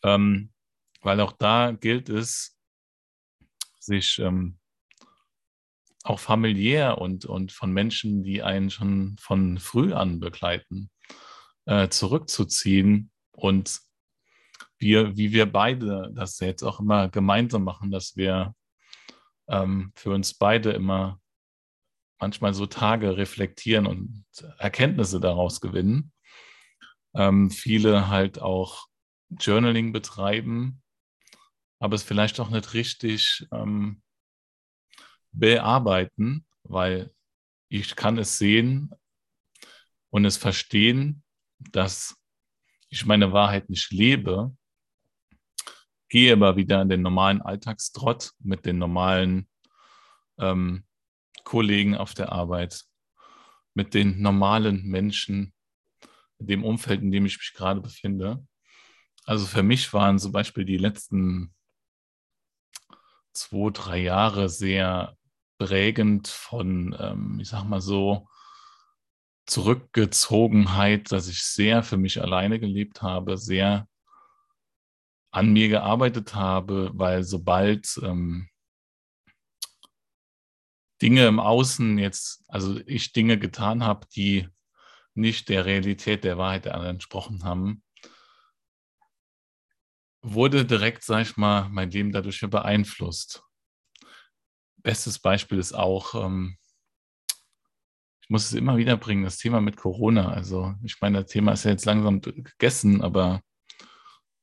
Ähm, 0.02 0.52
weil 1.00 1.20
auch 1.20 1.32
da 1.32 1.72
gilt 1.72 2.08
es, 2.08 2.58
sich 3.78 4.18
ähm, 4.18 4.58
auch 6.02 6.18
familiär 6.18 6.98
und, 6.98 7.24
und 7.24 7.52
von 7.52 7.72
Menschen, 7.72 8.22
die 8.22 8.42
einen 8.42 8.70
schon 8.70 9.16
von 9.18 9.58
früh 9.58 9.92
an 9.92 10.20
begleiten, 10.20 10.90
äh, 11.66 11.88
zurückzuziehen 11.88 13.10
und 13.32 13.80
wir, 14.78 15.16
wie 15.16 15.32
wir 15.32 15.50
beide 15.50 16.10
das 16.14 16.38
jetzt 16.40 16.62
auch 16.62 16.80
immer 16.80 17.08
gemeinsam 17.08 17.64
machen, 17.64 17.90
dass 17.90 18.16
wir 18.16 18.54
ähm, 19.48 19.92
für 19.94 20.10
uns 20.10 20.34
beide 20.34 20.70
immer 20.72 21.20
manchmal 22.20 22.54
so 22.54 22.66
Tage 22.66 23.16
reflektieren 23.16 23.86
und 23.86 24.24
Erkenntnisse 24.58 25.20
daraus 25.20 25.60
gewinnen. 25.60 26.12
Ähm, 27.14 27.50
viele 27.50 28.08
halt 28.08 28.40
auch 28.40 28.86
Journaling 29.30 29.92
betreiben 29.92 30.82
aber 31.84 31.96
es 31.96 32.02
vielleicht 32.02 32.40
auch 32.40 32.48
nicht 32.48 32.72
richtig 32.72 33.46
ähm, 33.52 34.02
bearbeiten, 35.32 36.46
weil 36.62 37.12
ich 37.68 37.94
kann 37.94 38.16
es 38.16 38.38
sehen 38.38 38.90
und 40.08 40.24
es 40.24 40.38
verstehen, 40.38 41.22
dass 41.58 42.16
ich 42.88 43.04
meine 43.04 43.32
Wahrheit 43.32 43.68
nicht 43.68 43.92
lebe, 43.92 44.56
gehe 46.08 46.32
aber 46.32 46.56
wieder 46.56 46.82
in 46.82 46.88
den 46.88 47.02
normalen 47.02 47.42
Alltagstrott 47.42 48.32
mit 48.40 48.66
den 48.66 48.78
normalen 48.78 49.48
ähm, 50.38 50.84
Kollegen 51.44 51.96
auf 51.96 52.14
der 52.14 52.32
Arbeit, 52.32 52.84
mit 53.74 53.94
den 53.94 54.20
normalen 54.22 54.84
Menschen, 54.86 55.52
dem 56.38 56.64
Umfeld, 56.64 57.02
in 57.02 57.10
dem 57.10 57.26
ich 57.26 57.38
mich 57.38 57.52
gerade 57.54 57.80
befinde. 57.80 58.46
Also 59.24 59.46
für 59.46 59.62
mich 59.62 59.92
waren 59.92 60.18
zum 60.18 60.32
Beispiel 60.32 60.64
die 60.64 60.76
letzten 60.76 61.54
zwei, 63.32 63.70
drei 63.70 63.98
Jahre 63.98 64.48
sehr 64.48 65.16
prägend 65.58 66.28
von, 66.28 66.96
ähm, 66.98 67.38
ich 67.40 67.48
sag 67.48 67.64
mal 67.64 67.80
so, 67.80 68.28
Zurückgezogenheit, 69.46 71.12
dass 71.12 71.28
ich 71.28 71.42
sehr 71.42 71.82
für 71.82 71.98
mich 71.98 72.22
alleine 72.22 72.58
gelebt 72.58 73.02
habe, 73.02 73.36
sehr 73.36 73.86
an 75.34 75.52
mir 75.52 75.68
gearbeitet 75.68 76.36
habe, 76.36 76.92
weil 76.94 77.24
sobald 77.24 77.98
ähm, 78.04 78.48
Dinge 81.02 81.26
im 81.26 81.40
Außen 81.40 81.98
jetzt, 81.98 82.44
also 82.46 82.80
ich 82.86 83.12
Dinge 83.12 83.36
getan 83.36 83.82
habe, 83.82 84.06
die 84.14 84.48
nicht 85.14 85.48
der 85.48 85.64
Realität, 85.64 86.22
der 86.22 86.38
Wahrheit 86.38 86.66
der 86.66 86.74
anderen 86.74 86.96
entsprochen 86.96 87.42
haben, 87.42 87.82
wurde 90.22 90.64
direkt, 90.64 91.02
sag 91.02 91.22
ich 91.22 91.36
mal, 91.36 91.68
mein 91.68 91.90
Leben 91.90 92.12
dadurch 92.12 92.40
beeinflusst. 92.40 93.42
Bestes 94.84 95.18
Beispiel 95.18 95.58
ist 95.58 95.72
auch, 95.72 96.14
ähm, 96.14 96.56
ich 98.22 98.30
muss 98.30 98.46
es 98.46 98.52
immer 98.52 98.76
wieder 98.76 98.96
bringen, 98.96 99.24
das 99.24 99.38
Thema 99.38 99.60
mit 99.60 99.76
Corona. 99.76 100.28
Also, 100.28 100.74
ich 100.84 101.00
meine, 101.00 101.22
das 101.22 101.30
Thema 101.30 101.52
ist 101.52 101.64
ja 101.64 101.72
jetzt 101.72 101.86
langsam 101.86 102.20
gegessen, 102.20 103.02
aber 103.02 103.42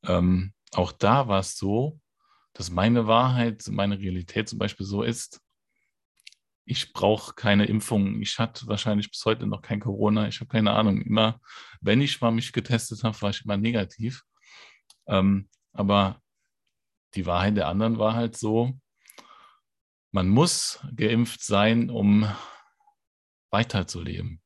ähm, 0.03 0.53
auch 0.74 0.92
da 0.92 1.28
war 1.28 1.40
es 1.40 1.58
so, 1.58 2.00
dass 2.54 2.70
meine 2.70 3.08
Wahrheit, 3.08 3.68
meine 3.70 4.00
Realität 4.00 4.50
zum 4.50 4.60
Beispiel 4.60 4.86
so 4.86 5.04
ist, 5.04 5.42
ich 6.66 6.94
brauche 6.94 7.34
keine 7.34 7.66
Impfung. 7.66 8.22
Ich 8.22 8.40
hatte 8.40 8.68
wahrscheinlich 8.68 9.10
bis 9.10 9.25
heute 9.25 9.46
noch 9.48 9.62
kein 9.62 9.80
Corona. 9.80 10.28
Ich 10.28 10.40
habe 10.40 10.50
keine 10.50 10.72
Ahnung. 10.72 11.01
Immer, 11.01 11.42
wenn 11.82 12.01
ich 12.01 12.22
mal 12.22 12.32
mich 12.32 12.54
getestet 12.54 13.04
habe, 13.04 13.20
war 13.22 13.32
ich 13.32 13.44
immer 13.44 13.58
negativ. 13.58 14.24
Ähm, 15.08 15.50
aber 15.74 16.22
die 17.16 17.25
Wahrheit 17.25 17.58
der 17.58 17.68
anderen 17.68 17.98
war 17.98 18.13
halt 18.13 18.38
so, 18.38 18.80
man 20.12 20.30
muss 20.30 20.80
geimpft 20.96 21.44
sein, 21.44 21.90
um 21.90 22.30
weiterzuleben. 23.50 24.42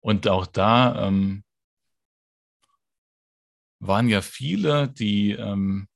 Und 0.00 0.28
auch 0.28 0.46
da 0.46 1.06
ähm, 1.06 1.44
waren 3.86 4.08
ja 4.08 4.22
viele, 4.22 4.88
die 4.88 5.32
ähm, 5.32 5.88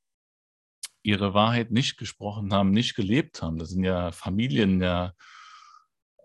ihre 1.02 1.34
Wahrheit 1.34 1.70
nicht 1.70 1.96
gesprochen 1.96 2.52
haben, 2.52 2.70
nicht 2.70 2.94
gelebt 2.94 3.42
haben. 3.42 3.58
Das 3.58 3.70
sind 3.70 3.84
ja 3.84 4.12
Familien 4.12 4.80
ja 4.82 5.14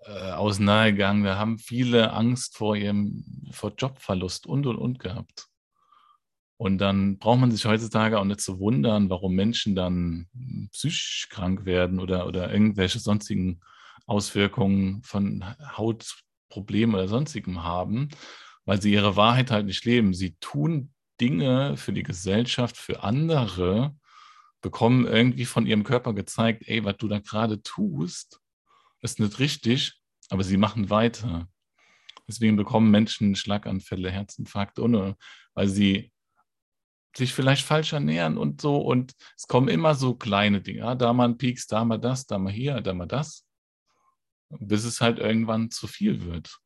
äh, 0.06 0.32
auseinandergegangen, 0.32 1.24
da 1.24 1.38
haben 1.38 1.58
viele 1.58 2.14
Angst 2.14 2.58
vor 2.58 2.76
ihrem 2.76 3.50
vor 3.52 3.74
Jobverlust 3.76 4.46
und 4.46 4.68
und 4.68 4.78
und 4.78 5.00
gehabt. 5.00 5.48
Und 6.58 6.78
dann 6.78 7.18
braucht 7.18 7.40
man 7.40 7.52
sich 7.52 7.66
heutzutage 7.66 8.20
auch 8.20 8.24
nicht 8.24 8.40
zu 8.40 8.60
wundern, 8.60 9.10
warum 9.10 9.36
Menschen 9.36 9.76
dann 9.76 10.28
psychisch 10.72 11.28
krank 11.30 11.66
werden 11.66 12.00
oder, 12.00 12.28
oder 12.28 12.52
irgendwelche 12.54 13.00
sonstigen 13.00 13.60
Auswirkungen 14.06 15.04
von 15.04 15.44
Hautproblemen 15.76 16.96
oder 16.96 17.08
sonstigem 17.08 17.64
haben, 17.64 18.10
weil 18.64 18.82
sie 18.82 18.94
ihre 18.94 19.16
Wahrheit 19.18 19.52
halt 19.52 19.66
nicht 19.66 19.84
leben. 19.84 20.14
Sie 20.14 20.36
tun 20.40 20.94
Dinge 21.20 21.78
für 21.78 21.94
die 21.94 22.04
Gesellschaft, 22.04 22.78
für 22.78 23.04
andere, 23.04 23.96
bekommen 24.62 25.06
irgendwie 25.06 25.46
von 25.46 25.66
ihrem 25.66 25.84
Körper 25.84 26.14
gezeigt, 26.14 26.64
ey, 26.68 26.84
was 26.84 26.98
du 26.98 27.08
da 27.08 27.20
gerade 27.20 27.62
tust, 27.62 28.42
ist 29.02 29.20
nicht 29.20 29.40
richtig, 29.40 30.02
aber 30.30 30.44
sie 30.44 30.58
machen 30.58 30.90
weiter. 30.90 31.48
Deswegen 32.28 32.56
bekommen 32.56 32.90
Menschen 32.90 33.36
Schlaganfälle, 33.36 34.10
Herzinfarkte, 34.10 34.82
ohne, 34.82 35.16
weil 35.54 35.68
sie 35.68 36.12
sich 37.16 37.34
vielleicht 37.34 37.66
falsch 37.66 37.94
ernähren 37.94 38.38
und 38.38 38.62
so. 38.62 38.78
Und 38.78 39.14
es 39.38 39.48
kommen 39.48 39.68
immer 39.68 39.96
so 39.96 40.16
kleine 40.16 40.62
Dinge. 40.62 40.98
Da 40.98 41.14
mal 41.14 41.30
ein 41.30 41.38
Pieks, 41.38 41.68
da 41.68 41.86
mal 41.86 42.00
das, 42.00 42.26
da 42.26 42.38
mal 42.38 42.52
hier, 42.52 42.82
da 42.82 42.94
mal 42.94 43.06
das. 43.06 43.46
Bis 44.50 44.84
es 44.84 45.02
halt 45.02 45.20
irgendwann 45.20 45.72
zu 45.72 45.88
viel 45.88 46.26
wird. 46.26 46.58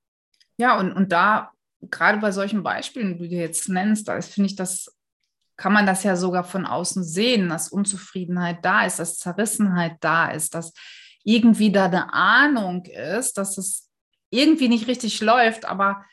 Ja, 0.58 0.80
und, 0.80 0.92
und 0.92 1.12
da, 1.12 1.52
gerade 1.82 2.20
bei 2.20 2.32
solchen 2.32 2.64
Beispielen, 2.64 3.18
die 3.18 3.30
du 3.30 3.36
jetzt 3.36 3.70
nennst, 3.70 4.08
da 4.08 4.20
finde 4.22 4.48
ich, 4.48 4.56
das 4.56 4.96
kann 5.56 5.74
man 5.74 5.86
das 5.86 6.04
ja 6.04 6.16
sogar 6.16 6.44
von 6.44 6.66
außen 6.66 7.04
sehen, 7.04 7.50
dass 7.50 7.70
Unzufriedenheit 7.70 8.64
da 8.64 8.86
ist, 8.86 9.00
dass 9.00 9.18
Zerrissenheit 9.18 9.98
da 10.00 10.32
ist, 10.32 10.56
dass 10.56 10.74
irgendwie 11.24 11.72
da 11.72 11.86
eine 11.86 12.14
Ahnung 12.14 12.86
ist, 12.86 13.38
dass 13.38 13.58
es 13.58 13.90
irgendwie 14.30 14.70
nicht 14.70 14.88
richtig 14.88 15.20
läuft, 15.22 15.66
aber 15.66 16.06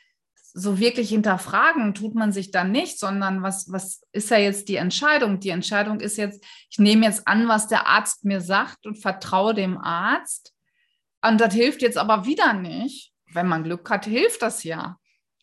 so 0.53 0.79
wirklich 0.79 1.09
hinterfragen 1.09 1.93
tut 1.93 2.15
man 2.15 2.31
sich 2.31 2.51
dann 2.51 2.71
nicht, 2.71 2.99
sondern 2.99 3.43
was, 3.43 3.71
was 3.71 4.01
ist 4.11 4.31
ja 4.31 4.37
jetzt 4.37 4.69
die 4.69 4.77
Entscheidung? 4.77 5.39
Die 5.39 5.49
Entscheidung 5.49 5.99
ist 5.99 6.17
jetzt, 6.17 6.43
ich 6.69 6.79
nehme 6.79 7.05
jetzt 7.05 7.27
an, 7.27 7.47
was 7.47 7.67
der 7.67 7.85
Arzt 7.85 8.25
mir 8.25 8.41
sagt 8.41 8.87
und 8.87 8.95
vertraue 8.95 9.53
dem 9.53 9.77
Arzt. 9.77 10.53
Und 11.21 11.39
das 11.39 11.53
hilft 11.53 11.83
jetzt 11.83 11.97
aber 11.97 12.25
wieder 12.25 12.53
nicht. 12.53 13.13
Wenn 13.31 13.47
man 13.47 13.63
Glück 13.63 13.87
hat, 13.89 14.05
hilft 14.05 14.41
das 14.41 14.63
ja. 14.63 14.97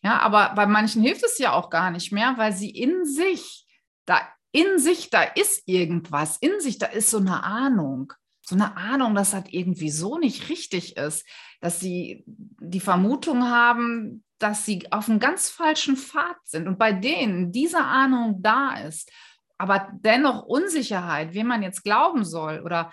Ja, 0.05 0.19
aber 0.19 0.53
bei 0.55 0.67
manchen 0.67 1.01
hilft 1.01 1.23
es 1.23 1.39
ja 1.39 1.53
auch 1.53 1.69
gar 1.69 1.91
nicht 1.91 2.11
mehr, 2.11 2.35
weil 2.37 2.53
sie 2.53 2.69
in 2.69 3.05
sich, 3.05 3.65
da 4.05 4.21
in 4.51 4.77
sich, 4.77 5.09
da 5.09 5.23
ist 5.23 5.63
irgendwas, 5.65 6.37
in 6.37 6.59
sich, 6.59 6.77
da 6.77 6.85
ist 6.85 7.09
so 7.09 7.17
eine 7.17 7.43
Ahnung 7.43 8.13
so 8.47 8.55
eine 8.55 8.77
Ahnung, 8.77 9.15
dass 9.15 9.31
das 9.31 9.45
irgendwie 9.49 9.89
so 9.89 10.17
nicht 10.17 10.49
richtig 10.49 10.97
ist, 10.97 11.27
dass 11.61 11.79
sie 11.79 12.23
die 12.27 12.79
Vermutung 12.79 13.49
haben, 13.49 14.23
dass 14.37 14.65
sie 14.65 14.91
auf 14.91 15.09
einem 15.09 15.19
ganz 15.19 15.49
falschen 15.49 15.97
Pfad 15.97 16.37
sind 16.43 16.67
und 16.67 16.77
bei 16.77 16.93
denen 16.93 17.51
diese 17.51 17.83
Ahnung 17.83 18.41
da 18.41 18.75
ist, 18.77 19.11
aber 19.57 19.89
dennoch 19.93 20.43
Unsicherheit, 20.43 21.33
wem 21.33 21.47
man 21.47 21.63
jetzt 21.63 21.83
glauben 21.83 22.23
soll 22.23 22.59
oder 22.59 22.91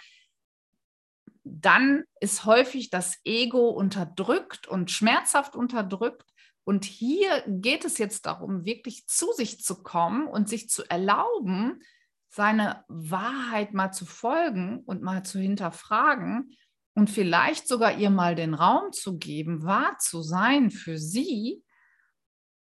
dann 1.45 2.05
ist 2.21 2.45
häufig 2.45 2.89
das 2.89 3.19
Ego 3.25 3.71
unterdrückt 3.71 4.69
und 4.69 4.93
schmerzhaft 4.93 5.57
unterdrückt. 5.57 6.32
Und 6.65 6.85
hier 6.85 7.43
geht 7.47 7.85
es 7.85 7.99
jetzt 7.99 8.27
darum, 8.27 8.65
wirklich 8.65 9.07
zu 9.07 9.33
sich 9.33 9.61
zu 9.61 9.83
kommen 9.83 10.27
und 10.27 10.49
sich 10.49 10.69
zu 10.69 10.89
erlauben, 10.89 11.83
seine 12.29 12.85
Wahrheit 12.89 13.75
mal 13.75 13.93
zu 13.93 14.07
folgen 14.07 14.81
und 14.81 15.03
mal 15.03 15.23
zu 15.23 15.39
hinterfragen 15.39 16.57
und 16.95 17.11
vielleicht 17.11 17.69
sogar 17.69 17.99
ihr 17.99 18.11
mal 18.11 18.35
den 18.35 18.55
Raum 18.55 18.93
zu 18.93 19.19
geben, 19.19 19.65
wahr 19.65 19.99
zu 19.99 20.23
sein 20.23 20.71
für 20.71 20.99
sie 20.99 21.63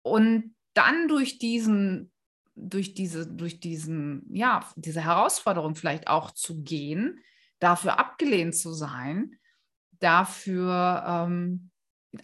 und 0.02 0.54
dann 0.74 1.08
durch 1.08 1.38
diesen 1.38 2.12
durch 2.54 2.94
diese 2.94 3.26
durch 3.26 3.60
diesen 3.60 4.24
ja 4.32 4.64
diese 4.76 5.00
Herausforderung 5.00 5.74
vielleicht 5.74 6.08
auch 6.08 6.30
zu 6.30 6.62
gehen, 6.62 7.20
dafür 7.58 7.98
abgelehnt 7.98 8.54
zu 8.54 8.72
sein, 8.72 9.36
dafür 9.98 11.04
ähm, 11.06 11.70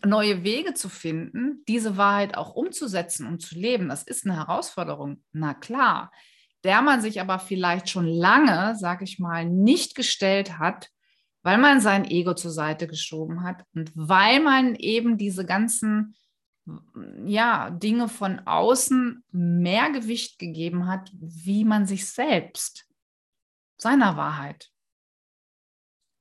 neue 0.04 0.44
Wege 0.44 0.74
zu 0.74 0.88
finden, 0.88 1.62
diese 1.68 1.96
Wahrheit 1.96 2.36
auch 2.36 2.54
umzusetzen 2.54 3.26
und 3.26 3.40
zu 3.40 3.54
leben. 3.54 3.88
Das 3.88 4.02
ist 4.02 4.24
eine 4.24 4.36
Herausforderung, 4.36 5.22
na 5.32 5.54
klar 5.54 6.10
der 6.64 6.82
man 6.82 7.00
sich 7.00 7.20
aber 7.20 7.38
vielleicht 7.38 7.88
schon 7.88 8.06
lange, 8.06 8.76
sag 8.76 9.02
ich 9.02 9.18
mal, 9.18 9.44
nicht 9.44 9.94
gestellt 9.94 10.58
hat, 10.58 10.90
weil 11.42 11.58
man 11.58 11.80
sein 11.80 12.04
Ego 12.04 12.34
zur 12.34 12.52
Seite 12.52 12.86
geschoben 12.86 13.42
hat 13.42 13.64
und 13.74 13.90
weil 13.94 14.40
man 14.40 14.76
eben 14.76 15.18
diese 15.18 15.44
ganzen 15.44 16.14
ja, 17.24 17.70
Dinge 17.70 18.08
von 18.08 18.38
außen 18.46 19.24
mehr 19.32 19.90
Gewicht 19.90 20.38
gegeben 20.38 20.86
hat, 20.86 21.10
wie 21.12 21.64
man 21.64 21.86
sich 21.86 22.08
selbst, 22.08 22.86
seiner 23.76 24.16
Wahrheit. 24.16 24.70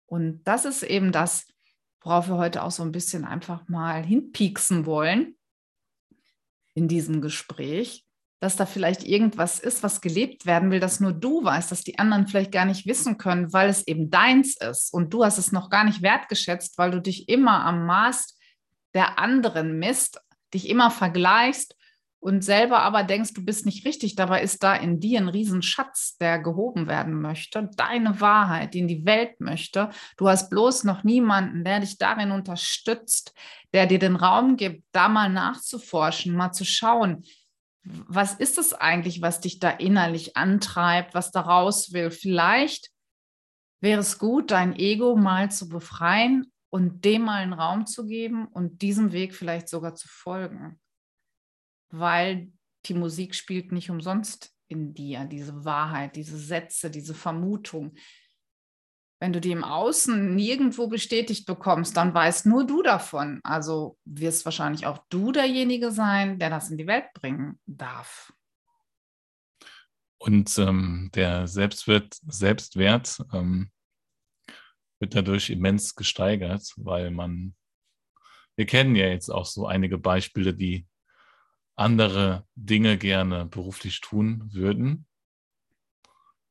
Und 0.07 0.43
das 0.45 0.65
ist 0.65 0.81
eben 0.81 1.11
das, 1.11 1.47
worauf 2.01 2.27
wir 2.27 2.37
heute 2.37 2.63
auch 2.63 2.71
so 2.71 2.83
ein 2.83 2.91
bisschen 2.91 3.25
einfach 3.25 3.67
mal 3.67 4.03
hinpieksen 4.03 4.85
wollen 4.85 5.35
in 6.73 6.87
diesem 6.87 7.21
Gespräch, 7.21 8.05
dass 8.39 8.55
da 8.55 8.65
vielleicht 8.65 9.03
irgendwas 9.03 9.59
ist, 9.59 9.83
was 9.83 10.01
gelebt 10.01 10.45
werden 10.45 10.71
will, 10.71 10.79
das 10.79 10.99
nur 10.99 11.13
du 11.13 11.43
weißt, 11.43 11.71
dass 11.71 11.83
die 11.83 11.99
anderen 11.99 12.27
vielleicht 12.27 12.51
gar 12.51 12.65
nicht 12.65 12.87
wissen 12.87 13.17
können, 13.17 13.53
weil 13.53 13.69
es 13.69 13.85
eben 13.87 14.09
deins 14.09 14.57
ist. 14.57 14.91
Und 14.91 15.13
du 15.13 15.23
hast 15.23 15.37
es 15.37 15.51
noch 15.51 15.69
gar 15.69 15.83
nicht 15.83 16.01
wertgeschätzt, 16.01 16.77
weil 16.77 16.91
du 16.91 16.99
dich 16.99 17.29
immer 17.29 17.63
am 17.63 17.85
Maß 17.85 18.37
der 18.95 19.19
anderen 19.19 19.77
misst, 19.77 20.19
dich 20.53 20.69
immer 20.69 20.89
vergleichst 20.89 21.75
und 22.21 22.43
selber 22.43 22.83
aber 22.83 23.03
denkst, 23.03 23.33
du 23.33 23.43
bist 23.43 23.65
nicht 23.65 23.85
richtig. 23.85 24.15
Dabei 24.15 24.43
ist 24.43 24.61
da 24.61 24.75
in 24.75 24.99
dir 24.99 25.19
ein 25.19 25.27
Riesenschatz, 25.27 26.17
der 26.17 26.37
gehoben 26.37 26.87
werden 26.87 27.19
möchte, 27.19 27.67
deine 27.75 28.21
Wahrheit, 28.21 28.75
die 28.75 28.79
in 28.79 28.87
die 28.87 29.05
Welt 29.05 29.41
möchte. 29.41 29.89
Du 30.17 30.29
hast 30.29 30.51
bloß 30.51 30.83
noch 30.83 31.03
niemanden, 31.03 31.63
der 31.63 31.79
dich 31.79 31.97
darin 31.97 32.31
unterstützt, 32.31 33.33
der 33.73 33.87
dir 33.87 33.97
den 33.97 34.15
Raum 34.15 34.55
gibt, 34.55 34.83
da 34.91 35.09
mal 35.09 35.29
nachzuforschen, 35.29 36.35
mal 36.35 36.51
zu 36.51 36.63
schauen, 36.63 37.25
was 37.83 38.35
ist 38.35 38.59
es 38.59 38.75
eigentlich, 38.75 39.23
was 39.23 39.39
dich 39.39 39.57
da 39.57 39.71
innerlich 39.71 40.37
antreibt, 40.37 41.15
was 41.15 41.31
da 41.31 41.41
raus 41.41 41.91
will? 41.91 42.11
Vielleicht 42.11 42.91
wäre 43.79 43.99
es 43.99 44.19
gut, 44.19 44.51
dein 44.51 44.75
Ego 44.75 45.15
mal 45.15 45.49
zu 45.49 45.67
befreien 45.67 46.51
und 46.69 47.03
dem 47.03 47.23
mal 47.23 47.41
einen 47.41 47.53
Raum 47.53 47.87
zu 47.87 48.05
geben 48.05 48.45
und 48.45 48.83
diesem 48.83 49.11
Weg 49.11 49.33
vielleicht 49.33 49.67
sogar 49.69 49.95
zu 49.95 50.07
folgen. 50.07 50.79
Weil 51.91 52.51
die 52.85 52.93
Musik 52.93 53.35
spielt 53.35 53.71
nicht 53.71 53.89
umsonst 53.89 54.53
in 54.67 54.93
dir, 54.93 55.25
diese 55.25 55.65
Wahrheit, 55.65 56.15
diese 56.15 56.37
Sätze, 56.37 56.89
diese 56.89 57.13
Vermutung, 57.13 57.93
wenn 59.21 59.33
du 59.33 59.39
die 59.39 59.51
im 59.51 59.63
Außen 59.63 60.33
nirgendwo 60.33 60.87
bestätigt 60.87 61.45
bekommst, 61.45 61.95
dann 61.95 62.11
weißt 62.11 62.47
nur 62.47 62.65
du 62.65 62.81
davon. 62.81 63.39
Also 63.43 63.99
wirst 64.03 64.45
wahrscheinlich 64.45 64.87
auch 64.87 64.97
du 65.09 65.31
derjenige 65.31 65.91
sein, 65.91 66.39
der 66.39 66.49
das 66.49 66.71
in 66.71 66.77
die 66.77 66.87
Welt 66.87 67.13
bringen 67.13 67.59
darf. 67.67 68.33
Und 70.17 70.57
ähm, 70.57 71.11
der 71.13 71.47
Selbstwert, 71.47 72.17
Selbstwert 72.27 73.19
ähm, 73.31 73.69
wird 74.99 75.13
dadurch 75.13 75.51
immens 75.51 75.93
gesteigert, 75.95 76.73
weil 76.77 77.11
man, 77.11 77.55
wir 78.55 78.65
kennen 78.65 78.95
ja 78.95 79.07
jetzt 79.07 79.29
auch 79.29 79.45
so 79.45 79.67
einige 79.67 79.99
Beispiele, 79.99 80.55
die 80.55 80.87
andere 81.75 82.47
Dinge 82.55 82.97
gerne 82.97 83.45
beruflich 83.45 84.01
tun 84.01 84.51
würden, 84.53 85.07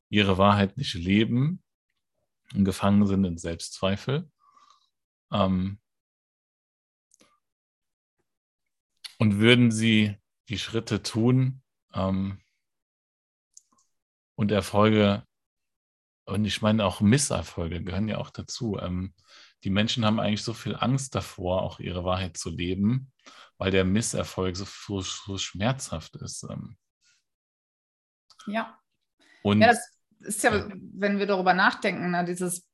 ihre 0.09 0.37
Wahrheit 0.37 0.77
nicht 0.77 0.93
leben 0.93 1.63
gefangen 2.53 3.07
sind 3.07 3.23
in 3.23 3.37
Selbstzweifel. 3.37 4.29
Ähm, 5.31 5.79
und 9.19 9.39
würden 9.39 9.71
sie 9.71 10.17
die 10.49 10.57
Schritte 10.57 11.03
tun 11.03 11.61
ähm, 11.93 12.41
und 14.35 14.51
Erfolge, 14.51 15.25
und 16.31 16.45
ich 16.45 16.61
meine 16.61 16.85
auch 16.85 17.01
Misserfolge 17.01 17.83
gehören 17.83 18.07
ja 18.07 18.17
auch 18.17 18.29
dazu. 18.29 18.77
Ähm, 18.79 19.13
die 19.63 19.69
Menschen 19.69 20.05
haben 20.05 20.19
eigentlich 20.19 20.43
so 20.43 20.53
viel 20.53 20.75
Angst 20.75 21.13
davor, 21.13 21.61
auch 21.61 21.79
ihre 21.79 22.03
Wahrheit 22.03 22.37
zu 22.37 22.49
leben, 22.49 23.11
weil 23.57 23.71
der 23.71 23.85
Misserfolg 23.85 24.55
so, 24.55 24.65
so, 24.65 25.01
so 25.01 25.37
schmerzhaft 25.37 26.15
ist. 26.15 26.43
Ähm. 26.49 26.77
Ja. 28.47 28.79
Und 29.43 29.61
ja, 29.61 29.67
das 29.67 29.79
ist 30.19 30.43
ja, 30.43 30.69
wenn 30.93 31.19
wir 31.19 31.27
darüber 31.27 31.53
nachdenken, 31.53 32.11
ne, 32.11 32.25
dieses 32.25 32.67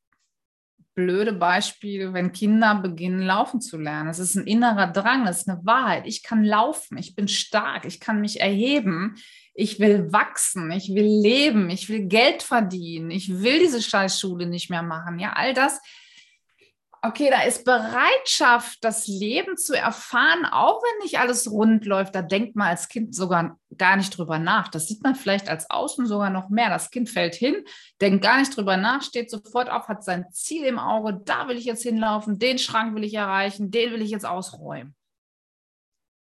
blöde 0.98 1.32
Beispiel, 1.32 2.12
wenn 2.14 2.32
Kinder 2.32 2.74
beginnen, 2.74 3.22
laufen 3.22 3.62
zu 3.62 3.78
lernen. 3.78 4.10
Es 4.10 4.18
ist 4.18 4.36
ein 4.36 4.48
innerer 4.48 4.88
Drang, 4.88 5.26
das 5.26 5.42
ist 5.42 5.50
eine 5.50 5.64
Wahrheit. 5.64 6.08
Ich 6.08 6.24
kann 6.24 6.44
laufen, 6.44 6.98
ich 6.98 7.16
bin 7.16 7.28
stark, 7.28 7.86
ich 7.86 8.00
kann 8.00 8.20
mich 8.20 8.42
erheben, 8.42 9.14
ich 9.54 9.80
will 9.80 10.12
wachsen, 10.12 10.72
ich 10.72 10.90
will 10.90 11.06
leben, 11.06 11.70
ich 11.70 11.88
will 11.88 12.08
Geld 12.08 12.42
verdienen, 12.42 13.12
ich 13.12 13.42
will 13.42 13.60
diese 13.60 13.82
Scheißschule 13.82 14.48
nicht 14.48 14.72
mehr 14.72 14.82
machen. 14.82 15.20
Ja, 15.20 15.34
all 15.34 15.54
das 15.54 15.80
Okay, 17.04 17.30
da 17.30 17.44
ist 17.44 17.64
Bereitschaft, 17.64 18.84
das 18.84 19.08
Leben 19.08 19.56
zu 19.56 19.78
erfahren, 19.78 20.46
auch 20.46 20.82
wenn 20.82 21.04
nicht 21.04 21.20
alles 21.20 21.50
rund 21.50 21.86
läuft. 21.86 22.16
Da 22.16 22.24
denkt 22.24 22.56
man 22.56 22.70
als 22.70 22.88
Kind 22.88 23.14
sogar 23.14 23.60
gar 23.78 23.98
nicht 23.98 24.18
drüber 24.18 24.40
nach. 24.40 24.68
Das 24.68 24.88
sieht 24.88 25.04
man 25.04 25.14
vielleicht 25.14 25.48
als 25.48 25.70
Außen 25.70 26.08
sogar 26.08 26.32
noch 26.32 26.50
mehr. 26.50 26.70
Das 26.70 26.90
Kind 26.90 27.10
fällt 27.10 27.36
hin, 27.36 27.64
denkt 28.02 28.24
gar 28.24 28.40
nicht 28.40 28.56
drüber 28.56 28.78
nach, 28.78 29.04
steht 29.04 29.30
sofort 29.30 29.70
auf, 29.70 29.88
hat 29.88 30.04
sein 30.04 30.26
Ziel 30.32 30.66
im 30.66 30.80
Auge. 30.80 31.22
Da 31.24 31.48
will 31.48 31.58
ich 31.58 31.66
jetzt 31.66 31.84
hinlaufen, 31.84 32.40
den 32.40 32.58
Schrank 32.58 32.96
will 32.96 33.04
ich 33.04 33.14
erreichen, 33.14 33.70
den 33.70 33.92
will 33.92 34.02
ich 34.02 34.10
jetzt 34.10 34.26
ausräumen. 34.26 34.96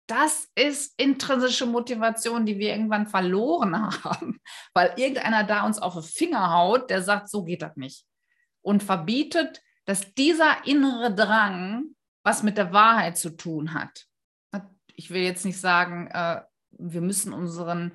Das 0.07 0.49
ist 0.55 0.93
intrinsische 0.97 1.65
Motivation, 1.65 2.45
die 2.45 2.59
wir 2.59 2.69
irgendwann 2.69 3.07
verloren 3.07 3.75
haben, 4.03 4.39
weil 4.73 4.93
irgendeiner 4.97 5.43
da 5.43 5.65
uns 5.65 5.79
auf 5.79 5.93
den 5.93 6.03
Finger 6.03 6.53
haut, 6.53 6.89
der 6.89 7.01
sagt, 7.01 7.29
so 7.29 7.43
geht 7.43 7.61
das 7.61 7.75
nicht. 7.75 8.05
Und 8.61 8.83
verbietet, 8.83 9.61
dass 9.85 10.13
dieser 10.13 10.65
innere 10.65 11.13
Drang 11.13 11.95
was 12.25 12.41
mit 12.41 12.57
der 12.57 12.73
Wahrheit 12.73 13.17
zu 13.17 13.29
tun 13.29 13.73
hat. 13.73 14.07
Ich 14.95 15.11
will 15.11 15.21
jetzt 15.21 15.45
nicht 15.45 15.59
sagen, 15.59 16.07
äh, 16.07 16.41
wir 16.71 17.01
müssen 17.01 17.33
unseren, 17.33 17.93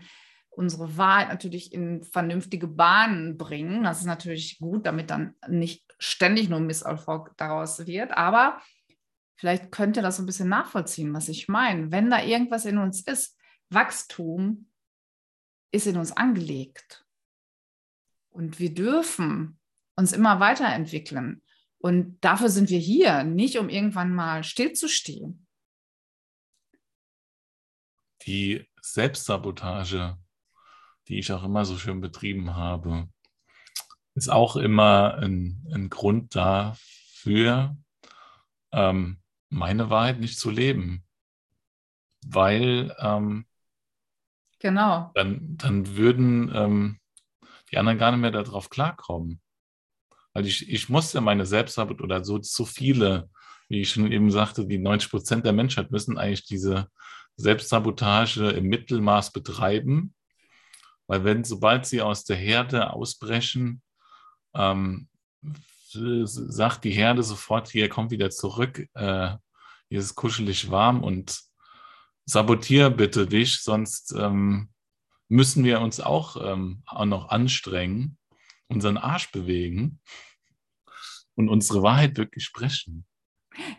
unsere 0.51 0.97
Wahrheit 0.97 1.29
natürlich 1.29 1.73
in 1.73 2.05
vernünftige 2.05 2.69
Bahnen 2.69 3.37
bringen. 3.37 3.83
Das 3.83 3.99
ist 3.99 4.07
natürlich 4.07 4.59
gut, 4.59 4.87
damit 4.87 5.11
dann 5.11 5.35
nicht 5.49 5.85
ständig 5.99 6.49
nur 6.49 6.61
Misserfolg 6.61 7.33
daraus 7.37 7.87
wird. 7.87 8.13
Aber 8.13 8.61
vielleicht 9.37 9.73
könnt 9.73 9.97
ihr 9.97 10.03
das 10.03 10.17
so 10.17 10.23
ein 10.23 10.27
bisschen 10.27 10.49
nachvollziehen, 10.49 11.13
was 11.13 11.29
ich 11.29 11.49
meine. 11.49 11.91
Wenn 11.91 12.09
da 12.09 12.23
irgendwas 12.23 12.67
in 12.67 12.79
uns 12.79 13.01
ist, 13.01 13.37
Wachstum 13.71 14.71
ist 15.73 15.87
in 15.87 15.97
uns 15.97 16.13
angelegt. 16.13 17.05
Und 18.31 18.61
wir 18.61 18.73
dürfen 18.73 19.59
uns 19.97 20.13
immer 20.13 20.39
weiterentwickeln. 20.39 21.43
Und 21.83 22.19
dafür 22.21 22.51
sind 22.51 22.69
wir 22.69 22.79
hier, 22.79 23.25
nicht 23.25 23.59
um 23.59 23.71
irgendwann 23.71 24.15
mal 24.15 24.45
stillzustehen. 24.45 25.47
Die 28.27 28.69
Selbstsabotage, 28.83 30.19
die 31.09 31.19
ich 31.19 31.33
auch 31.33 31.43
immer 31.43 31.65
so 31.65 31.79
schön 31.79 32.03
betrieben 32.03 32.55
habe, 32.55 33.09
ist 34.15 34.29
auch 34.29 34.57
immer 34.57 35.15
ein, 35.15 35.67
ein 35.73 35.89
Grund 35.89 36.37
dafür, 36.37 37.79
ähm, 38.73 39.23
meine 39.49 39.89
Wahrheit 39.89 40.21
nicht 40.21 40.39
zu 40.39 40.51
leben. 40.51 41.07
Weil 42.27 42.95
ähm, 42.99 43.47
genau. 44.59 45.13
dann, 45.15 45.57
dann 45.57 45.97
würden 45.97 46.55
ähm, 46.55 47.01
die 47.71 47.79
anderen 47.79 47.99
gar 47.99 48.11
nicht 48.11 48.21
mehr 48.21 48.33
darauf 48.33 48.69
klarkommen. 48.69 49.41
Weil 50.33 50.47
ich, 50.47 50.69
ich 50.69 50.89
musste 50.89 51.21
meine 51.21 51.47
Selbstarbeit 51.47 52.01
oder 52.01 52.25
so 52.25 52.39
zu 52.39 52.65
viele, 52.65 53.29
wie 53.69 53.81
ich 53.81 53.91
schon 53.91 54.11
eben 54.11 54.31
sagte, 54.31 54.67
die 54.67 54.79
90 54.79 55.11
Prozent 55.11 55.45
der 55.45 55.53
Menschheit 55.53 55.91
müssen 55.91 56.19
eigentlich 56.19 56.45
diese 56.45 56.89
Selbstsabotage 57.37 58.51
im 58.51 58.67
Mittelmaß 58.67 59.33
betreiben. 59.33 60.15
Weil 61.07 61.25
wenn, 61.25 61.45
sobald 61.45 61.87
sie 61.87 62.03
aus 62.03 62.25
der 62.25 62.37
Herde 62.37 62.93
ausbrechen, 62.93 63.83
ähm, 64.55 65.09
sagt 65.93 66.85
die 66.85 66.93
Herde 66.93 67.23
sofort, 67.23 67.69
hier 67.69 67.89
kommt 67.89 68.13
wieder 68.13 68.31
zurück, 68.31 68.87
äh, 68.95 69.37
hier 69.89 69.99
ist 69.99 70.15
kuschelig 70.15 70.71
warm 70.71 71.03
und 71.03 71.41
sabotier 72.27 72.91
bitte 72.91 73.27
dich, 73.27 73.61
sonst 73.61 74.15
ähm, 74.17 74.71
müssen 75.29 75.65
wir 75.65 75.81
uns 75.81 75.99
auch, 75.99 76.37
ähm, 76.41 76.83
auch 76.87 77.07
noch 77.07 77.29
anstrengen 77.31 78.20
unseren 78.71 78.97
Arsch 78.97 79.31
bewegen 79.33 80.01
und 81.35 81.49
unsere 81.49 81.83
Wahrheit 81.83 82.17
wirklich 82.17 82.45
sprechen. 82.45 83.07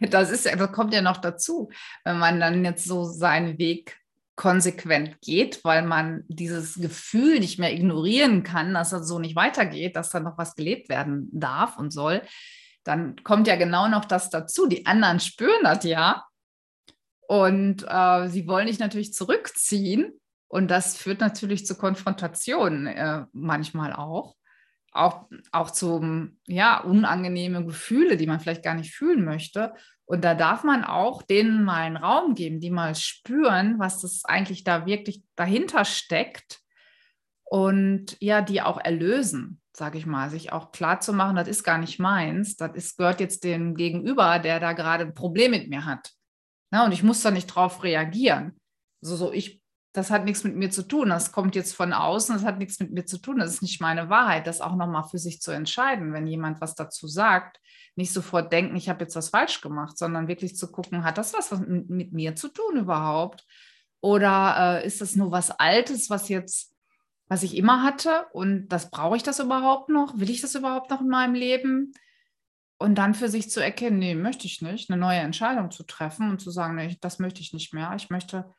Das 0.02 0.30
ist 0.30 0.46
das 0.46 0.72
kommt 0.74 0.94
ja 0.94 1.02
noch 1.02 1.18
dazu, 1.18 1.72
wenn 2.04 2.20
man 2.20 2.40
dann 2.40 2.66
jetzt 2.66 2.86
so 2.86 3.06
seinen 3.06 3.58
Weg 3.58 3.98
konsequent 4.36 5.22
geht, 5.22 5.64
weil 5.64 5.84
man 5.84 6.24
dieses 6.28 6.76
Gefühl 6.76 7.40
nicht 7.40 7.60
mehr 7.60 7.74
ignorieren 7.74 8.44
kann, 8.44 8.74
dass 8.74 8.90
das 8.90 9.08
so 9.08 9.20
nicht 9.20 9.36
weitergeht, 9.36 9.96
dass 9.96 10.10
da 10.10 10.20
noch 10.20 10.38
was 10.38 10.56
gelebt 10.56 10.90
werden 10.90 11.30
darf 11.32 11.78
und 11.78 11.92
soll, 11.92 12.22
dann 12.84 13.16
kommt 13.24 13.48
ja 13.48 13.56
genau 13.56 13.88
noch 13.88 14.06
das 14.06 14.30
dazu. 14.30 14.68
Die 14.68 14.86
anderen 14.86 15.20
spüren 15.20 15.64
das 15.64 15.84
ja 15.84 16.26
und 17.28 17.86
äh, 17.88 18.28
sie 18.30 18.48
wollen 18.48 18.68
dich 18.68 18.80
natürlich 18.80 19.14
zurückziehen 19.14 20.20
und 20.48 20.70
das 20.70 20.98
führt 20.98 21.22
natürlich 21.22 21.66
zu 21.66 21.78
Konfrontationen 21.78 22.88
äh, 22.88 23.26
manchmal 23.32 23.94
auch 23.94 24.36
auch, 24.92 25.28
auch 25.52 25.72
zu 25.72 26.30
ja, 26.48 26.82
unangenehme 26.82 27.66
Gefühle, 27.66 28.18
die 28.18 28.28
man 28.28 28.40
vielleicht 28.40 28.64
gar 28.64 28.76
nicht 28.76 28.94
fühlen 28.94 29.24
möchte. 29.24 29.74
Und 30.06 30.24
da 30.24 30.36
darf 30.36 30.64
man 30.64 30.84
auch 30.84 31.22
denen 31.22 31.64
mal 31.64 31.84
einen 31.84 31.98
Raum 31.98 32.36
geben, 32.36 32.60
die 32.60 32.70
mal 32.72 32.96
spüren, 32.96 33.80
was 33.80 34.02
das 34.02 34.26
eigentlich 34.26 34.64
da 34.64 34.86
wirklich 34.86 35.24
dahinter 35.36 35.86
steckt 35.86 36.60
und 37.52 38.18
ja, 38.20 38.42
die 38.42 38.62
auch 38.62 38.80
erlösen, 38.80 39.62
sage 39.76 39.98
ich 39.98 40.06
mal, 40.06 40.30
sich 40.30 40.52
auch 40.52 40.72
klar 40.72 41.00
zu 41.00 41.14
machen, 41.14 41.36
das 41.36 41.48
ist 41.48 41.64
gar 41.64 41.78
nicht 41.78 42.00
meins, 42.00 42.56
das 42.56 42.76
ist, 42.76 42.98
gehört 42.98 43.20
jetzt 43.20 43.44
dem 43.44 43.76
Gegenüber, 43.76 44.40
der 44.40 44.60
da 44.60 44.74
gerade 44.74 45.06
ein 45.06 45.14
Problem 45.14 45.52
mit 45.52 45.70
mir 45.70 45.86
hat. 45.86 46.12
Na, 46.72 46.86
und 46.86 46.94
ich 46.94 47.04
muss 47.04 47.22
da 47.22 47.32
nicht 47.32 47.48
drauf 47.48 47.84
reagieren. 47.84 48.58
Also 49.02 49.16
so, 49.18 49.34
ich 49.34 49.61
das 49.94 50.10
hat 50.10 50.24
nichts 50.24 50.44
mit 50.44 50.56
mir 50.56 50.70
zu 50.70 50.84
tun. 50.84 51.10
Das 51.10 51.32
kommt 51.32 51.56
jetzt 51.56 51.76
von 51.76 51.92
außen, 51.92 52.36
das 52.36 52.46
hat 52.46 52.60
nichts 52.60 52.80
mit 52.80 52.92
mir 52.92 53.06
zu 53.06 53.18
tun. 53.18 53.40
Das 53.40 53.54
ist 53.54 53.62
nicht 53.62 53.82
meine 53.82 54.10
Wahrheit, 54.10 54.48
das 54.48 54.62
auch 54.62 54.76
nochmal 54.76 55.04
für 55.04 55.18
sich 55.18 55.42
zu 55.42 55.52
entscheiden, 55.52 56.14
wenn 56.14 56.28
jemand 56.28 56.62
was 56.62 56.76
dazu 56.76 57.08
sagt. 57.08 57.60
Nicht 57.96 58.14
sofort 58.14 58.54
denken, 58.54 58.76
ich 58.78 58.88
habe 58.88 59.04
jetzt 59.04 59.18
was 59.18 59.30
falsch 59.30 59.60
gemacht, 59.60 59.98
sondern 59.98 60.30
wirklich 60.30 60.56
zu 60.56 60.72
gucken, 60.72 61.04
hat 61.04 61.18
das 61.18 61.34
was 61.34 61.52
mit 61.68 62.14
mir 62.14 62.36
zu 62.36 62.48
tun 62.48 62.78
überhaupt? 62.78 63.46
Oder 64.00 64.80
äh, 64.82 64.88
ist 64.88 65.02
das 65.02 65.16
nur 65.16 65.32
was 65.32 65.52
Altes, 65.52 66.10
was 66.10 66.30
jetzt, 66.30 66.74
was 67.28 67.44
ich 67.44 67.58
immer 67.58 67.84
hatte 67.84 68.28
und 68.32 68.70
das 68.70 68.90
brauche 68.92 69.18
ich 69.18 69.24
das 69.24 69.40
überhaupt 69.40 69.90
noch? 69.90 70.18
Will 70.18 70.30
ich 70.30 70.42
das 70.42 70.56
überhaupt 70.56 70.90
noch 70.90 71.02
in 71.02 71.10
meinem 71.10 71.36
Leben? 71.36 71.92
Und 72.78 72.96
dann 72.96 73.14
für 73.14 73.30
sich 73.30 73.52
zu 73.52 73.62
erkennen, 73.64 74.00
nee, 74.00 74.16
möchte 74.16 74.48
ich 74.48 74.62
nicht, 74.62 74.90
eine 74.90 75.00
neue 75.00 75.20
Entscheidung 75.20 75.70
zu 75.70 75.84
treffen 75.84 76.32
und 76.32 76.42
zu 76.42 76.50
sagen, 76.50 76.76
nee, 76.76 76.98
das 77.00 77.20
möchte 77.20 77.42
ich 77.42 77.54
nicht 77.54 77.74
mehr. 77.76 77.94
Ich 77.96 78.10
möchte 78.10 78.52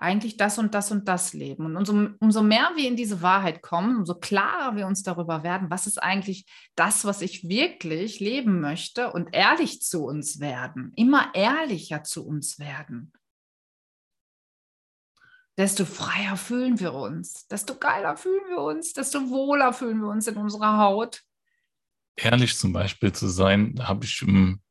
eigentlich 0.00 0.38
das 0.38 0.58
und 0.58 0.74
das 0.74 0.90
und 0.90 1.06
das 1.08 1.34
leben. 1.34 1.66
Und 1.66 1.76
umso, 1.76 2.08
umso 2.20 2.42
mehr 2.42 2.70
wir 2.74 2.88
in 2.88 2.96
diese 2.96 3.20
Wahrheit 3.20 3.60
kommen, 3.60 3.98
umso 3.98 4.14
klarer 4.14 4.74
wir 4.74 4.86
uns 4.86 5.02
darüber 5.02 5.42
werden, 5.42 5.70
was 5.70 5.86
ist 5.86 6.02
eigentlich 6.02 6.46
das, 6.74 7.04
was 7.04 7.20
ich 7.20 7.48
wirklich 7.48 8.18
leben 8.18 8.60
möchte 8.60 9.12
und 9.12 9.28
ehrlich 9.32 9.82
zu 9.82 10.04
uns 10.04 10.40
werden, 10.40 10.92
immer 10.96 11.34
ehrlicher 11.34 12.02
zu 12.02 12.26
uns 12.26 12.58
werden. 12.58 13.12
Desto 15.58 15.84
freier 15.84 16.38
fühlen 16.38 16.80
wir 16.80 16.94
uns, 16.94 17.46
desto 17.48 17.74
geiler 17.74 18.16
fühlen 18.16 18.48
wir 18.48 18.62
uns, 18.62 18.94
desto 18.94 19.28
wohler 19.28 19.74
fühlen 19.74 20.00
wir 20.00 20.08
uns 20.08 20.26
in 20.26 20.38
unserer 20.38 20.78
Haut. 20.78 21.22
Ehrlich 22.16 22.56
zum 22.56 22.72
Beispiel 22.72 23.12
zu 23.12 23.28
sein, 23.28 23.74
habe 23.86 24.06
ich 24.06 24.22
im 24.22 24.62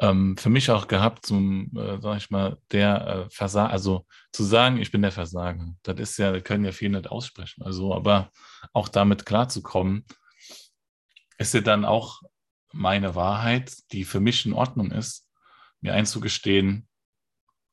ähm, 0.00 0.36
für 0.36 0.50
mich 0.50 0.70
auch 0.70 0.88
gehabt, 0.88 1.26
zum, 1.26 1.70
äh, 1.76 2.00
sag 2.00 2.16
ich 2.16 2.30
mal, 2.30 2.58
der 2.72 3.06
äh, 3.06 3.30
Versager, 3.30 3.70
also 3.70 4.06
zu 4.32 4.42
sagen, 4.42 4.78
ich 4.78 4.90
bin 4.90 5.02
der 5.02 5.12
Versager. 5.12 5.74
Das 5.82 5.98
ist 5.98 6.18
ja, 6.18 6.38
können 6.40 6.64
ja 6.64 6.72
viele 6.72 6.98
nicht 6.98 7.10
aussprechen. 7.10 7.62
Also, 7.62 7.94
aber 7.94 8.30
auch 8.72 8.88
damit 8.88 9.24
klarzukommen, 9.24 10.04
ist 11.38 11.54
ja 11.54 11.60
dann 11.60 11.84
auch 11.84 12.22
meine 12.72 13.14
Wahrheit, 13.14 13.72
die 13.92 14.04
für 14.04 14.20
mich 14.20 14.46
in 14.46 14.52
Ordnung 14.52 14.90
ist, 14.90 15.28
mir 15.80 15.94
einzugestehen, 15.94 16.88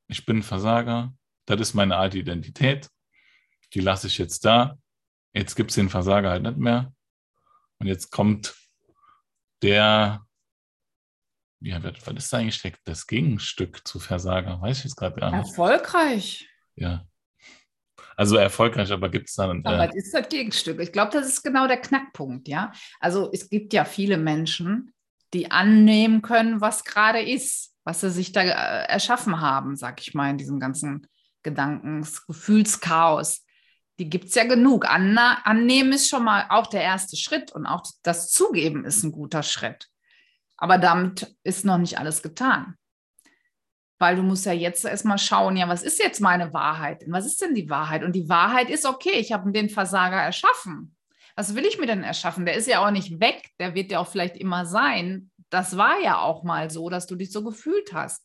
ich 0.07 0.25
bin 0.25 0.37
ein 0.37 0.43
Versager, 0.43 1.13
das 1.45 1.59
ist 1.59 1.73
meine 1.73 1.97
alte 1.97 2.19
Identität, 2.19 2.89
die 3.73 3.79
lasse 3.79 4.07
ich 4.07 4.17
jetzt 4.17 4.45
da. 4.45 4.77
Jetzt 5.33 5.55
gibt 5.55 5.71
es 5.71 5.75
den 5.75 5.89
Versager 5.89 6.29
halt 6.29 6.43
nicht 6.43 6.57
mehr. 6.57 6.93
Und 7.79 7.87
jetzt 7.87 8.11
kommt 8.11 8.53
der 9.61 10.25
ja, 11.61 11.81
was 11.83 12.15
ist 12.15 12.33
eigentlich 12.33 12.61
das 12.83 13.07
Gegenstück 13.07 13.87
zu 13.87 13.99
Versager? 13.99 14.59
Weiß 14.61 14.79
ich 14.79 14.83
jetzt 14.85 14.95
gerade 14.95 15.19
gar 15.19 15.31
nicht. 15.31 15.49
Erfolgreich. 15.49 16.49
Ja. 16.75 17.05
Also 18.17 18.35
erfolgreich, 18.35 18.91
aber 18.91 19.09
gibt 19.09 19.29
es 19.29 19.35
dann. 19.35 19.63
Äh, 19.63 19.67
aber 19.67 19.87
das 19.87 19.95
ist 19.95 20.13
das 20.13 20.27
Gegenstück. 20.27 20.79
Ich 20.79 20.91
glaube, 20.91 21.11
das 21.11 21.27
ist 21.27 21.43
genau 21.43 21.67
der 21.67 21.77
Knackpunkt, 21.77 22.47
ja. 22.47 22.71
Also 22.99 23.29
es 23.31 23.49
gibt 23.49 23.73
ja 23.73 23.85
viele 23.85 24.17
Menschen, 24.17 24.93
die 25.33 25.51
annehmen 25.51 26.21
können, 26.21 26.61
was 26.61 26.83
gerade 26.83 27.21
ist, 27.21 27.73
was 27.83 28.01
sie 28.01 28.09
sich 28.09 28.31
da 28.31 28.41
äh, 28.41 28.85
erschaffen 28.87 29.39
haben, 29.39 29.75
sag 29.75 30.01
ich 30.01 30.13
mal, 30.13 30.29
in 30.29 30.37
diesem 30.37 30.59
ganzen 30.59 31.07
Gedankens, 31.43 32.25
Gefühlschaos. 32.25 33.45
Die 33.99 34.09
gibt 34.09 34.25
es 34.25 34.35
ja 34.35 34.45
genug. 34.45 34.85
Anna 34.89 35.41
annehmen 35.43 35.93
ist 35.93 36.09
schon 36.09 36.23
mal 36.23 36.45
auch 36.49 36.67
der 36.67 36.81
erste 36.81 37.17
Schritt 37.17 37.51
und 37.51 37.65
auch 37.65 37.83
das 38.03 38.31
Zugeben 38.31 38.83
ist 38.83 39.03
ein 39.03 39.11
guter 39.11 39.43
Schritt. 39.43 39.91
Aber 40.61 40.77
damit 40.77 41.35
ist 41.43 41.65
noch 41.65 41.79
nicht 41.79 41.97
alles 41.97 42.21
getan. 42.21 42.75
Weil 43.97 44.15
du 44.15 44.21
musst 44.21 44.45
ja 44.45 44.53
jetzt 44.53 44.85
erstmal 44.85 45.17
schauen, 45.17 45.57
ja, 45.57 45.67
was 45.67 45.81
ist 45.81 45.99
jetzt 45.99 46.21
meine 46.21 46.53
Wahrheit? 46.53 47.03
Was 47.07 47.25
ist 47.25 47.41
denn 47.41 47.55
die 47.55 47.69
Wahrheit? 47.69 48.03
Und 48.03 48.13
die 48.13 48.29
Wahrheit 48.29 48.69
ist, 48.69 48.85
okay, 48.85 49.13
ich 49.15 49.31
habe 49.31 49.51
den 49.51 49.69
Versager 49.69 50.17
erschaffen. 50.21 50.95
Was 51.35 51.55
will 51.55 51.65
ich 51.65 51.79
mir 51.79 51.87
denn 51.87 52.03
erschaffen? 52.03 52.45
Der 52.45 52.55
ist 52.55 52.67
ja 52.67 52.85
auch 52.85 52.91
nicht 52.91 53.19
weg, 53.19 53.49
der 53.59 53.73
wird 53.73 53.91
ja 53.91 53.99
auch 53.99 54.07
vielleicht 54.07 54.37
immer 54.37 54.67
sein. 54.67 55.31
Das 55.49 55.77
war 55.77 55.99
ja 55.99 56.19
auch 56.19 56.43
mal 56.43 56.69
so, 56.69 56.89
dass 56.89 57.07
du 57.07 57.15
dich 57.15 57.31
so 57.31 57.43
gefühlt 57.43 57.93
hast. 57.93 58.23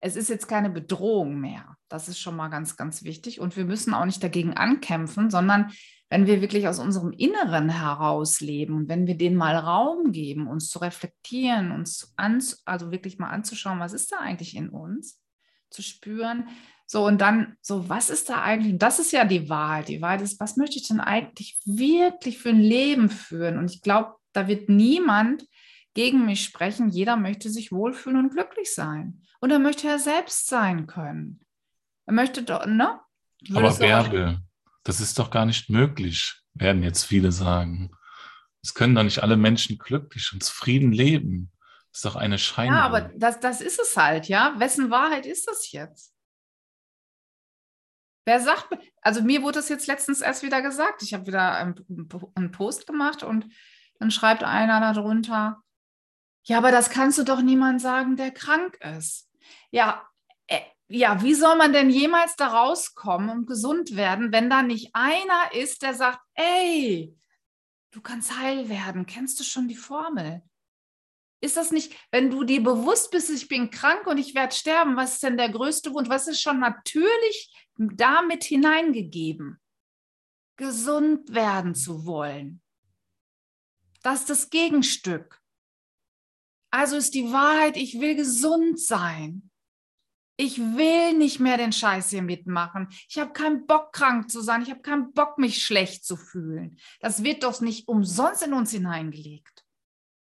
Es 0.00 0.16
ist 0.16 0.30
jetzt 0.30 0.48
keine 0.48 0.70
Bedrohung 0.70 1.40
mehr. 1.40 1.76
Das 1.90 2.08
ist 2.08 2.20
schon 2.20 2.36
mal 2.36 2.48
ganz, 2.48 2.78
ganz 2.78 3.02
wichtig. 3.04 3.38
Und 3.38 3.58
wir 3.58 3.66
müssen 3.66 3.92
auch 3.92 4.06
nicht 4.06 4.22
dagegen 4.22 4.56
ankämpfen, 4.56 5.28
sondern 5.28 5.72
wenn 6.10 6.26
wir 6.26 6.42
wirklich 6.42 6.68
aus 6.68 6.78
unserem 6.78 7.12
Inneren 7.12 7.70
heraus 7.70 8.40
leben 8.40 8.74
und 8.74 8.88
wenn 8.88 9.06
wir 9.06 9.16
denen 9.16 9.36
mal 9.36 9.56
Raum 9.56 10.12
geben, 10.12 10.48
uns 10.48 10.68
zu 10.68 10.80
reflektieren, 10.80 11.70
uns 11.70 12.12
an, 12.16 12.42
also 12.64 12.90
wirklich 12.90 13.18
mal 13.18 13.30
anzuschauen, 13.30 13.78
was 13.78 13.92
ist 13.92 14.12
da 14.12 14.18
eigentlich 14.18 14.56
in 14.56 14.68
uns, 14.68 15.22
zu 15.70 15.82
spüren, 15.82 16.48
so, 16.92 17.06
und 17.06 17.20
dann 17.20 17.56
so, 17.60 17.88
was 17.88 18.10
ist 18.10 18.30
da 18.30 18.42
eigentlich? 18.42 18.72
Und 18.72 18.82
das 18.82 18.98
ist 18.98 19.12
ja 19.12 19.24
die 19.24 19.48
Wahrheit. 19.48 19.86
Die 19.86 20.02
Wahrheit 20.02 20.22
ist, 20.22 20.40
was 20.40 20.56
möchte 20.56 20.76
ich 20.76 20.88
denn 20.88 20.98
eigentlich 20.98 21.60
wirklich 21.64 22.38
für 22.38 22.48
ein 22.48 22.58
Leben 22.58 23.08
führen? 23.08 23.58
Und 23.58 23.70
ich 23.70 23.80
glaube, 23.80 24.16
da 24.32 24.48
wird 24.48 24.68
niemand 24.68 25.46
gegen 25.94 26.26
mich 26.26 26.42
sprechen. 26.42 26.88
Jeder 26.88 27.16
möchte 27.16 27.48
sich 27.48 27.70
wohlfühlen 27.70 28.18
und 28.18 28.32
glücklich 28.32 28.74
sein. 28.74 29.22
Und 29.38 29.52
er 29.52 29.60
möchte 29.60 29.86
ja 29.86 30.00
selbst 30.00 30.48
sein 30.48 30.88
können. 30.88 31.38
Er 32.06 32.12
möchte 32.14 32.42
doch, 32.42 32.66
ne? 32.66 32.98
Aber 33.54 33.72
Bärbel, 33.72 34.40
das 34.82 35.00
ist 35.00 35.18
doch 35.18 35.30
gar 35.30 35.46
nicht 35.46 35.70
möglich, 35.70 36.40
werden 36.54 36.82
jetzt 36.82 37.04
viele 37.04 37.32
sagen. 37.32 37.90
Es 38.62 38.74
können 38.74 38.94
doch 38.94 39.02
nicht 39.02 39.22
alle 39.22 39.36
Menschen 39.36 39.78
glücklich 39.78 40.30
und 40.32 40.42
zufrieden 40.42 40.92
leben. 40.92 41.50
Das 41.90 41.98
ist 41.98 42.04
doch 42.04 42.16
eine 42.16 42.38
Scheinung. 42.38 42.76
Ja, 42.76 42.84
aber 42.84 43.10
das, 43.16 43.40
das 43.40 43.60
ist 43.60 43.80
es 43.80 43.96
halt, 43.96 44.28
ja. 44.28 44.54
Wessen 44.58 44.90
Wahrheit 44.90 45.26
ist 45.26 45.48
das 45.48 45.72
jetzt? 45.72 46.14
Wer 48.26 48.40
sagt, 48.40 48.68
also 49.00 49.22
mir 49.22 49.42
wurde 49.42 49.58
das 49.58 49.68
jetzt 49.70 49.86
letztens 49.86 50.20
erst 50.20 50.42
wieder 50.42 50.62
gesagt. 50.62 51.02
Ich 51.02 51.14
habe 51.14 51.26
wieder 51.26 51.52
einen 51.54 52.50
Post 52.52 52.86
gemacht 52.86 53.22
und 53.22 53.46
dann 53.98 54.10
schreibt 54.10 54.44
einer 54.44 54.80
darunter, 54.92 55.62
ja, 56.44 56.58
aber 56.58 56.70
das 56.70 56.90
kannst 56.90 57.18
du 57.18 57.24
doch 57.24 57.42
niemand 57.42 57.80
sagen, 57.80 58.16
der 58.16 58.30
krank 58.30 58.78
ist. 58.96 59.28
Ja, 59.70 60.06
ja, 60.92 61.22
wie 61.22 61.34
soll 61.34 61.56
man 61.56 61.72
denn 61.72 61.88
jemals 61.88 62.34
da 62.34 62.48
rauskommen 62.48 63.30
und 63.30 63.46
gesund 63.46 63.94
werden, 63.94 64.32
wenn 64.32 64.50
da 64.50 64.62
nicht 64.62 64.90
einer 64.92 65.54
ist, 65.54 65.82
der 65.82 65.94
sagt, 65.94 66.20
ey, 66.34 67.16
du 67.92 68.00
kannst 68.00 68.36
heil 68.36 68.68
werden, 68.68 69.06
kennst 69.06 69.38
du 69.38 69.44
schon 69.44 69.68
die 69.68 69.76
Formel? 69.76 70.42
Ist 71.40 71.56
das 71.56 71.70
nicht, 71.70 71.94
wenn 72.10 72.28
du 72.28 72.42
dir 72.42 72.60
bewusst 72.60 73.12
bist, 73.12 73.30
ich 73.30 73.46
bin 73.46 73.70
krank 73.70 74.08
und 74.08 74.18
ich 74.18 74.34
werde 74.34 74.52
sterben, 74.54 74.96
was 74.96 75.14
ist 75.14 75.22
denn 75.22 75.36
der 75.36 75.48
größte 75.48 75.94
Wunsch? 75.94 76.08
Was 76.08 76.26
ist 76.26 76.42
schon 76.42 76.58
natürlich 76.58 77.54
damit 77.76 78.42
hineingegeben? 78.42 79.60
Gesund 80.56 81.32
werden 81.32 81.76
zu 81.76 82.04
wollen. 82.04 82.60
Das 84.02 84.20
ist 84.20 84.30
das 84.30 84.50
Gegenstück. 84.50 85.40
Also 86.72 86.96
ist 86.96 87.14
die 87.14 87.32
Wahrheit, 87.32 87.76
ich 87.76 88.00
will 88.00 88.16
gesund 88.16 88.80
sein. 88.80 89.49
Ich 90.42 90.58
will 90.58 91.18
nicht 91.18 91.38
mehr 91.38 91.58
den 91.58 91.70
Scheiß 91.70 92.08
hier 92.08 92.22
mitmachen. 92.22 92.88
Ich 93.10 93.18
habe 93.18 93.34
keinen 93.34 93.66
Bock, 93.66 93.92
krank 93.92 94.30
zu 94.30 94.40
sein. 94.40 94.62
Ich 94.62 94.70
habe 94.70 94.80
keinen 94.80 95.12
Bock, 95.12 95.36
mich 95.36 95.62
schlecht 95.62 96.02
zu 96.06 96.16
fühlen. 96.16 96.78
Das 97.00 97.22
wird 97.22 97.42
doch 97.42 97.60
nicht 97.60 97.88
umsonst 97.88 98.46
in 98.46 98.54
uns 98.54 98.70
hineingelegt. 98.70 99.66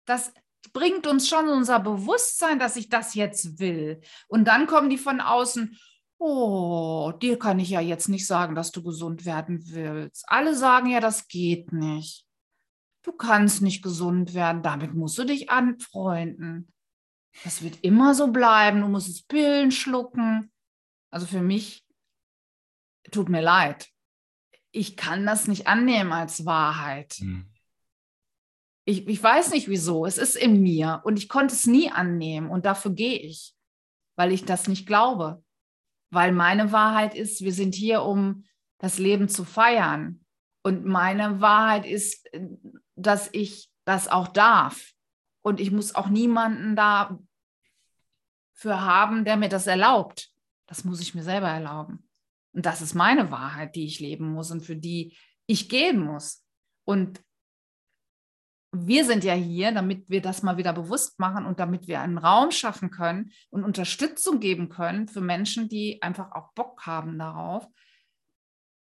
Das 0.06 0.32
bringt 0.74 1.08
uns 1.08 1.28
schon 1.28 1.50
unser 1.50 1.80
Bewusstsein, 1.80 2.60
dass 2.60 2.76
ich 2.76 2.90
das 2.90 3.16
jetzt 3.16 3.58
will. 3.58 4.00
Und 4.28 4.46
dann 4.48 4.68
kommen 4.68 4.92
die 4.92 5.00
von 5.00 5.22
außen, 5.22 5.76
oh, 6.20 7.12
dir 7.20 7.40
kann 7.40 7.58
ich 7.58 7.72
ja 7.72 7.82
jetzt 7.82 8.08
nicht 8.08 8.28
sagen, 8.28 8.54
dass 8.54 8.72
du 8.72 8.84
gesund 8.84 9.26
werden 9.26 9.60
willst. 9.72 10.24
Alle 10.28 10.54
sagen 10.54 10.88
ja, 10.88 11.00
das 11.00 11.28
geht 11.28 11.74
nicht. 11.74 12.28
Du 13.02 13.12
kannst 13.12 13.64
nicht 13.64 13.82
gesund 13.82 14.36
werden, 14.36 14.62
damit 14.62 14.94
musst 14.94 15.18
du 15.18 15.24
dich 15.24 15.50
anfreunden. 15.50 16.72
Das 17.44 17.62
wird 17.62 17.84
immer 17.84 18.16
so 18.16 18.32
bleiben, 18.32 18.82
du 18.82 18.88
musst 18.88 19.10
es 19.10 19.24
Pillen 19.24 19.72
schlucken. 19.72 20.52
Also 21.12 21.26
für 21.26 21.42
mich, 21.42 21.86
tut 23.12 23.30
mir 23.30 23.42
leid, 23.42 23.90
ich 24.72 24.98
kann 24.98 25.26
das 25.26 25.48
nicht 25.48 25.68
annehmen 25.68 26.12
als 26.12 26.46
Wahrheit. 26.46 27.18
Mhm. 27.20 27.52
Ich, 28.88 29.08
ich 29.08 29.24
weiß 29.24 29.52
nicht 29.52 29.68
wieso. 29.68 30.06
Es 30.06 30.18
ist 30.18 30.36
in 30.36 30.62
mir 30.62 31.02
und 31.06 31.18
ich 31.18 31.30
konnte 31.30 31.56
es 31.56 31.66
nie 31.66 31.90
annehmen 31.90 32.50
und 32.50 32.66
dafür 32.66 32.92
gehe 32.92 33.18
ich, 33.18 33.56
weil 34.16 34.32
ich 34.32 34.46
das 34.46 34.68
nicht 34.68 34.86
glaube. 34.86 35.44
Weil 36.12 36.32
meine 36.32 36.72
Wahrheit 36.72 37.16
ist, 37.16 37.42
wir 37.42 37.54
sind 37.54 37.74
hier, 37.74 38.04
um 38.04 38.46
das 38.80 39.00
Leben 39.00 39.28
zu 39.28 39.44
feiern. 39.44 40.24
Und 40.64 40.86
meine 40.86 41.42
Wahrheit 41.42 41.86
ist, 41.86 42.28
dass 42.96 43.30
ich 43.32 43.72
das 43.86 44.08
auch 44.08 44.28
darf. 44.28 44.92
Und 45.42 45.60
ich 45.60 45.72
muss 45.72 45.96
auch 45.96 46.08
niemanden 46.08 46.76
dafür 48.56 48.82
haben, 48.82 49.26
der 49.26 49.38
mir 49.38 49.50
das 49.50 49.68
erlaubt. 49.68 50.32
Das 50.68 50.84
muss 50.84 51.02
ich 51.02 51.14
mir 51.14 51.24
selber 51.24 51.50
erlauben. 51.50 52.08
Und 52.54 52.66
das 52.66 52.82
ist 52.82 52.96
meine 52.96 53.32
Wahrheit, 53.32 53.76
die 53.76 53.86
ich 53.86 54.00
leben 54.00 54.32
muss 54.32 54.52
und 54.52 54.62
für 54.62 54.76
die 54.76 55.16
ich 55.46 55.70
gehen 55.70 56.00
muss. 56.00 56.44
Und 56.86 57.22
wir 58.72 59.06
sind 59.06 59.24
ja 59.24 59.34
hier, 59.34 59.72
damit 59.72 60.10
wir 60.10 60.22
das 60.22 60.42
mal 60.42 60.58
wieder 60.58 60.74
bewusst 60.74 61.20
machen 61.20 61.46
und 61.46 61.60
damit 61.60 61.88
wir 61.88 62.02
einen 62.02 62.18
Raum 62.18 62.52
schaffen 62.52 62.92
können 62.92 63.32
und 63.50 63.64
Unterstützung 63.64 64.40
geben 64.40 64.70
können 64.70 65.08
für 65.08 65.22
Menschen, 65.22 65.70
die 65.70 66.02
einfach 66.02 66.32
auch 66.32 66.52
Bock 66.54 66.86
haben 66.86 67.18
darauf, 67.18 67.68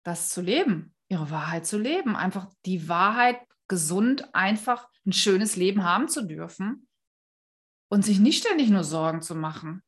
das 0.04 0.30
zu 0.30 0.42
leben, 0.42 0.94
ihre 1.10 1.30
Wahrheit 1.32 1.66
zu 1.66 1.78
leben, 1.78 2.16
einfach 2.16 2.50
die 2.66 2.90
Wahrheit 2.90 3.40
gesund, 3.68 4.34
einfach 4.34 4.90
ein 5.06 5.14
schönes 5.14 5.56
Leben 5.56 5.84
haben 5.84 6.08
zu 6.08 6.26
dürfen 6.26 6.87
und 7.90 8.04
sich 8.04 8.20
nicht 8.20 8.44
ständig 8.44 8.70
nur 8.70 8.84
Sorgen 8.84 9.22
zu 9.22 9.36
machen. 9.36 9.84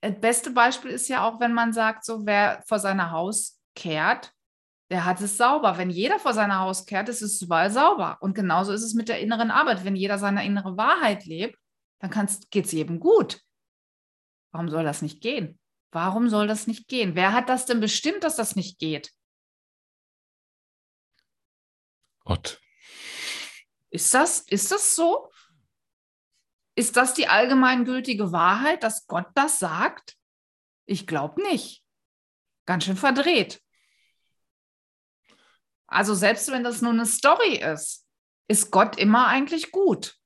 Das 0.00 0.20
beste 0.20 0.50
Beispiel 0.50 0.90
ist 0.90 1.08
ja 1.08 1.26
auch, 1.26 1.40
wenn 1.40 1.52
man 1.52 1.72
sagt, 1.72 2.04
so 2.04 2.26
wer 2.26 2.62
vor 2.66 2.78
seiner 2.78 3.10
Haus 3.10 3.60
kehrt, 3.74 4.32
der 4.90 5.04
hat 5.04 5.20
es 5.20 5.36
sauber. 5.36 5.78
Wenn 5.78 5.90
jeder 5.90 6.18
vor 6.18 6.32
seiner 6.32 6.60
Haus 6.60 6.86
kehrt, 6.86 7.08
ist 7.08 7.22
es 7.22 7.42
überall 7.42 7.70
sauber. 7.70 8.18
Und 8.20 8.34
genauso 8.34 8.72
ist 8.72 8.82
es 8.82 8.94
mit 8.94 9.08
der 9.08 9.20
inneren 9.20 9.50
Arbeit. 9.50 9.84
Wenn 9.84 9.96
jeder 9.96 10.18
seine 10.18 10.44
innere 10.44 10.76
Wahrheit 10.76 11.24
lebt, 11.24 11.58
dann 11.98 12.10
geht 12.50 12.66
es 12.66 12.72
jedem 12.72 13.00
gut. 13.00 13.40
Warum 14.52 14.68
soll 14.68 14.84
das 14.84 15.02
nicht 15.02 15.20
gehen? 15.20 15.58
Warum 15.90 16.28
soll 16.28 16.46
das 16.46 16.66
nicht 16.66 16.88
gehen? 16.88 17.14
Wer 17.14 17.32
hat 17.32 17.48
das 17.48 17.66
denn 17.66 17.80
bestimmt, 17.80 18.22
dass 18.22 18.36
das 18.36 18.54
nicht 18.54 18.78
geht? 18.78 19.12
Gott. 22.20 22.60
Ist 23.90 24.12
das, 24.14 24.40
ist 24.40 24.70
das 24.70 24.94
so? 24.94 25.30
Ist 26.76 26.96
das 26.96 27.14
die 27.14 27.26
allgemeingültige 27.26 28.32
Wahrheit, 28.32 28.82
dass 28.82 29.06
Gott 29.06 29.26
das 29.34 29.58
sagt? 29.58 30.16
Ich 30.84 31.06
glaube 31.06 31.42
nicht. 31.42 31.82
Ganz 32.66 32.84
schön 32.84 32.96
verdreht. 32.96 33.62
Also 35.86 36.14
selbst 36.14 36.50
wenn 36.50 36.64
das 36.64 36.82
nur 36.82 36.92
eine 36.92 37.06
Story 37.06 37.56
ist, 37.56 38.06
ist 38.48 38.70
Gott 38.70 38.98
immer 38.98 39.26
eigentlich 39.26 39.72
gut. 39.72 40.18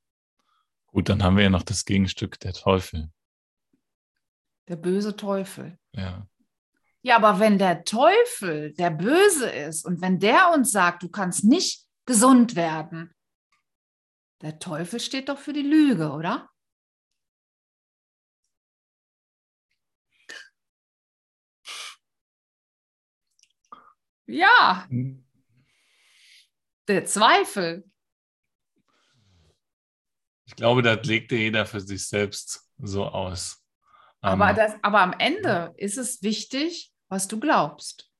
Gut, 0.86 1.08
dann 1.08 1.22
haben 1.22 1.36
wir 1.36 1.44
ja 1.44 1.50
noch 1.50 1.62
das 1.62 1.84
Gegenstück, 1.84 2.40
der 2.40 2.52
Teufel. 2.52 3.12
Der 4.68 4.76
böse 4.76 5.14
Teufel. 5.16 5.78
Ja. 5.92 6.26
Ja, 7.02 7.16
aber 7.16 7.38
wenn 7.38 7.58
der 7.58 7.84
Teufel 7.84 8.74
der 8.74 8.90
Böse 8.90 9.48
ist 9.48 9.84
und 9.84 10.00
wenn 10.00 10.18
der 10.18 10.52
uns 10.52 10.72
sagt, 10.72 11.02
du 11.04 11.08
kannst 11.08 11.44
nicht 11.44 11.86
gesund 12.06 12.56
werden, 12.56 13.14
der 14.42 14.58
Teufel 14.58 15.00
steht 15.00 15.28
doch 15.28 15.38
für 15.38 15.52
die 15.52 15.62
Lüge, 15.62 16.10
oder? 16.10 16.48
Ja. 24.26 24.88
Der 26.86 27.04
Zweifel. 27.04 27.84
Ich 30.46 30.56
glaube, 30.56 30.82
das 30.82 31.04
legt 31.04 31.32
jeder 31.32 31.66
für 31.66 31.80
sich 31.80 32.06
selbst 32.06 32.68
so 32.78 33.06
aus. 33.06 33.64
Aber, 34.20 34.52
das, 34.52 34.74
aber 34.82 35.00
am 35.00 35.14
Ende 35.14 35.74
ist 35.76 35.96
es 35.96 36.22
wichtig, 36.22 36.92
was 37.08 37.28
du 37.28 37.40
glaubst. 37.40 38.10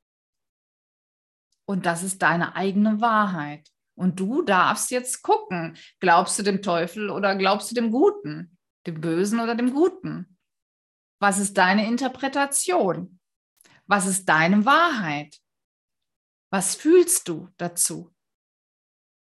Und 1.65 1.87
das 1.87 2.03
ist 2.03 2.23
deine 2.23 2.57
eigene 2.57 3.01
Wahrheit. 3.01 3.71
Und 4.01 4.19
du 4.19 4.41
darfst 4.41 4.91
jetzt 4.91 5.21
gucken, 5.21 5.77
glaubst 5.99 6.39
du 6.39 6.43
dem 6.43 6.63
Teufel 6.63 7.11
oder 7.11 7.37
glaubst 7.37 7.71
du 7.71 7.75
dem 7.75 7.91
Guten, 7.91 8.57
dem 8.87 8.99
Bösen 8.99 9.41
oder 9.41 9.55
dem 9.55 9.75
Guten? 9.75 10.39
Was 11.21 11.39
ist 11.39 11.59
deine 11.59 11.87
Interpretation? 11.87 13.21
Was 13.85 14.07
ist 14.07 14.25
deine 14.25 14.65
Wahrheit? 14.65 15.39
Was 16.51 16.77
fühlst 16.77 17.29
du 17.29 17.51
dazu? 17.59 18.11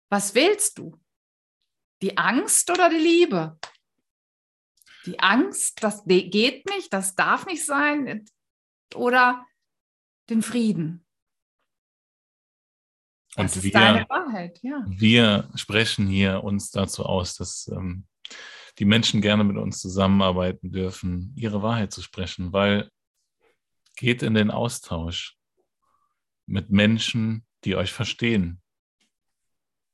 Was 0.09 0.35
wählst 0.35 0.79
du? 0.79 0.99
Die 2.01 2.17
Angst 2.17 2.71
oder 2.71 2.89
die 2.89 2.97
Liebe? 2.97 3.59
Die 5.05 5.21
Angst, 5.21 5.83
das 5.83 6.05
geht 6.07 6.65
nicht, 6.71 6.91
das 6.91 7.15
darf 7.15 7.45
nicht 7.45 7.67
sein, 7.67 8.25
oder 8.95 9.47
den 10.31 10.41
Frieden? 10.41 11.04
Das 13.37 13.57
Und 13.57 13.65
wir, 13.65 13.73
Wahrheit, 14.09 14.61
ja. 14.63 14.85
wir 14.87 15.51
sprechen 15.55 16.07
hier 16.07 16.45
uns 16.45 16.71
dazu 16.71 17.05
aus, 17.05 17.35
dass 17.35 17.69
ähm, 17.69 18.07
die 18.79 18.85
Menschen 18.85 19.21
gerne 19.21 19.45
mit 19.45 19.57
uns 19.57 19.81
zusammenarbeiten 19.81 20.73
dürfen, 20.73 21.33
ihre 21.37 21.63
Wahrheit 21.63 21.93
zu 21.93 22.03
sprechen, 22.03 22.53
weil 22.53 22.91
geht 23.97 24.23
in 24.23 24.35
den 24.35 24.51
Austausch 24.51 25.37
mit 26.47 26.71
Menschen, 26.71 27.47
die 27.65 27.77
euch 27.77 27.93
verstehen. 27.93 28.61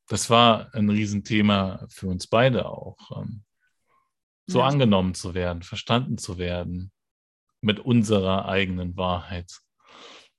Das 0.09 0.29
war 0.31 0.75
ein 0.75 0.89
Riesenthema 0.91 1.87
für 1.89 2.09
uns 2.09 2.27
beide 2.27 2.67
auch. 2.67 2.97
Ähm, 3.17 3.45
so 4.47 4.59
ja. 4.59 4.67
angenommen 4.67 5.15
zu 5.15 5.35
werden, 5.35 5.63
verstanden 5.63 6.19
zu 6.19 6.37
werden 6.37 6.91
mit 7.61 7.79
unserer 7.79 8.49
eigenen 8.49 8.97
Wahrheit. 8.97 9.61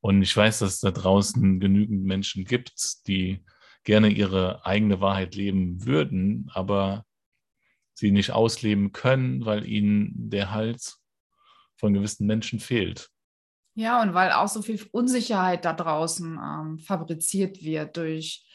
Und 0.01 0.21
ich 0.21 0.35
weiß, 0.35 0.59
dass 0.59 0.73
es 0.73 0.79
da 0.79 0.91
draußen 0.91 1.59
genügend 1.59 2.03
Menschen 2.03 2.43
gibt, 2.43 3.07
die 3.07 3.45
gerne 3.83 4.09
ihre 4.09 4.65
eigene 4.65 4.99
Wahrheit 4.99 5.35
leben 5.35 5.85
würden, 5.85 6.49
aber 6.53 7.05
sie 7.93 8.11
nicht 8.11 8.31
ausleben 8.31 8.91
können, 8.91 9.45
weil 9.45 9.65
ihnen 9.65 10.29
der 10.29 10.51
Hals 10.51 11.01
von 11.75 11.93
gewissen 11.93 12.27
Menschen 12.27 12.59
fehlt. 12.59 13.09
Ja, 13.75 14.01
und 14.01 14.13
weil 14.13 14.31
auch 14.31 14.47
so 14.47 14.61
viel 14.61 14.85
Unsicherheit 14.91 15.65
da 15.65 15.73
draußen 15.73 16.37
ähm, 16.37 16.79
fabriziert 16.79 17.63
wird 17.63 17.95
durch 17.97 18.45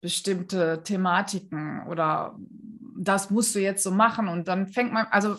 bestimmte 0.00 0.82
Thematiken 0.82 1.86
oder 1.86 2.36
das 2.96 3.30
musst 3.30 3.54
du 3.54 3.60
jetzt 3.60 3.82
so 3.82 3.90
machen 3.90 4.28
und 4.28 4.48
dann 4.48 4.66
fängt 4.66 4.92
man, 4.92 5.06
also 5.10 5.36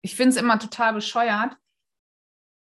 ich 0.00 0.14
finde 0.14 0.30
es 0.30 0.36
immer 0.36 0.58
total 0.58 0.94
bescheuert, 0.94 1.56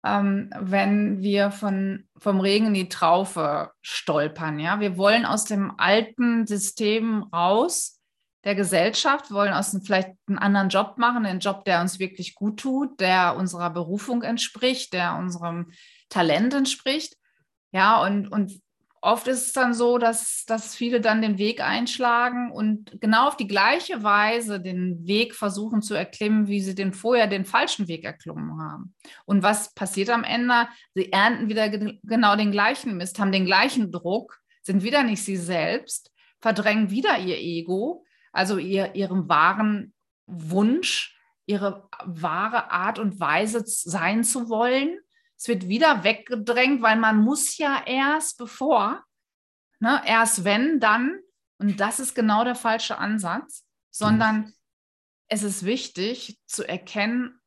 ähm, 0.05 0.51
wenn 0.59 1.21
wir 1.21 1.51
von, 1.51 2.09
vom 2.17 2.41
Regen 2.41 2.67
in 2.67 2.75
die 2.75 2.89
Traufe 2.89 3.73
stolpern. 3.83 4.59
Ja? 4.59 4.81
Wir 4.81 4.97
wollen 4.97 5.25
aus 5.25 5.45
dem 5.45 5.79
alten 5.79 6.47
System 6.47 7.25
raus 7.33 8.01
der 8.45 8.55
Gesellschaft, 8.55 9.31
wollen 9.31 9.53
aus 9.53 9.73
dem 9.73 9.83
vielleicht 9.83 10.11
einen 10.27 10.39
anderen 10.39 10.69
Job 10.69 10.99
machen, 10.99 11.27
einen 11.27 11.41
Job, 11.41 11.65
der 11.65 11.81
uns 11.81 11.99
wirklich 11.99 12.35
gut 12.35 12.61
tut, 12.61 13.01
der 13.01 13.37
unserer 13.37 13.71
Berufung 13.71 14.23
entspricht, 14.23 14.93
der 14.93 15.17
unserem 15.17 15.73
Talent 16.09 16.55
entspricht. 16.55 17.17
Ja, 17.73 18.03
und, 18.03 18.29
und 18.29 18.61
oft 19.03 19.29
ist 19.29 19.47
es 19.47 19.53
dann 19.53 19.75
so, 19.75 19.99
dass, 19.99 20.45
dass 20.47 20.75
viele 20.75 21.01
dann 21.01 21.23
den 21.23 21.39
Weg 21.39 21.61
einschlagen 21.61 22.51
und 22.51 23.01
genau 23.01 23.29
auf 23.29 23.37
die 23.37 23.47
gleiche 23.47 24.03
Weise 24.03 24.61
den 24.61 25.07
Weg 25.07 25.35
versuchen 25.35 25.83
zu 25.83 25.95
erklimmen, 25.95 26.49
wie 26.49 26.61
sie 26.61 26.75
den 26.75 26.93
vorher 26.93 27.27
den 27.27 27.45
falschen 27.45 27.89
Weg 27.89 28.05
erklommen 28.05 28.61
haben. 28.61 28.95
Und 29.25 29.43
was 29.43 29.75
passiert 29.75 30.11
am 30.11 30.25
Ende? 30.25 30.69
Sie 30.95 31.13
ernten 31.13 31.49
wieder 31.49 31.69
genau 31.69 32.37
den 32.37 32.51
gleichen 32.51 32.97
Mist, 32.97 33.19
haben 33.19 33.33
den 33.33 33.47
gleichen 33.47 33.93
Druck, 33.93 34.39
sind 34.63 34.83
wieder 34.83 35.03
nicht 35.03 35.23
sie 35.23 35.37
selbst, 35.37 36.11
verdrängen 36.41 36.91
wieder 36.91 37.19
ihr 37.19 37.39
Ego, 37.39 38.05
also 38.33 38.59
ihr, 38.59 38.95
ihren 38.95 39.29
wahren 39.29 39.95
Wunsch, 40.27 41.19
ihre 41.47 41.89
wahre 42.05 42.71
Art 42.71 42.99
und 42.99 43.19
Weise 43.19 43.63
sein 43.65 44.23
zu 44.23 44.49
wollen 44.49 44.99
es 45.39 45.47
wird 45.47 45.69
wieder 45.69 46.03
weggedrängt, 46.03 46.83
weil 46.83 46.99
man 46.99 47.23
muss 47.23 47.57
ja 47.59 47.83
erst 47.87 48.39
bevor, 48.39 49.05
ne, 49.79 50.03
erst 50.05 50.45
wenn, 50.45 50.81
dann, 50.81 51.21
und 51.59 51.79
das 51.79 52.01
ist 52.01 52.15
genau 52.15 52.45
der 52.45 52.57
falsche 52.57 52.99
Ansatz, 52.99 53.65
sondern 53.91 54.37
mhm. 54.39 54.53
es 55.29 55.45
ist 55.45 55.65
wichtig 55.65 56.41
zu 56.47 56.69
erkennen, 56.69 57.41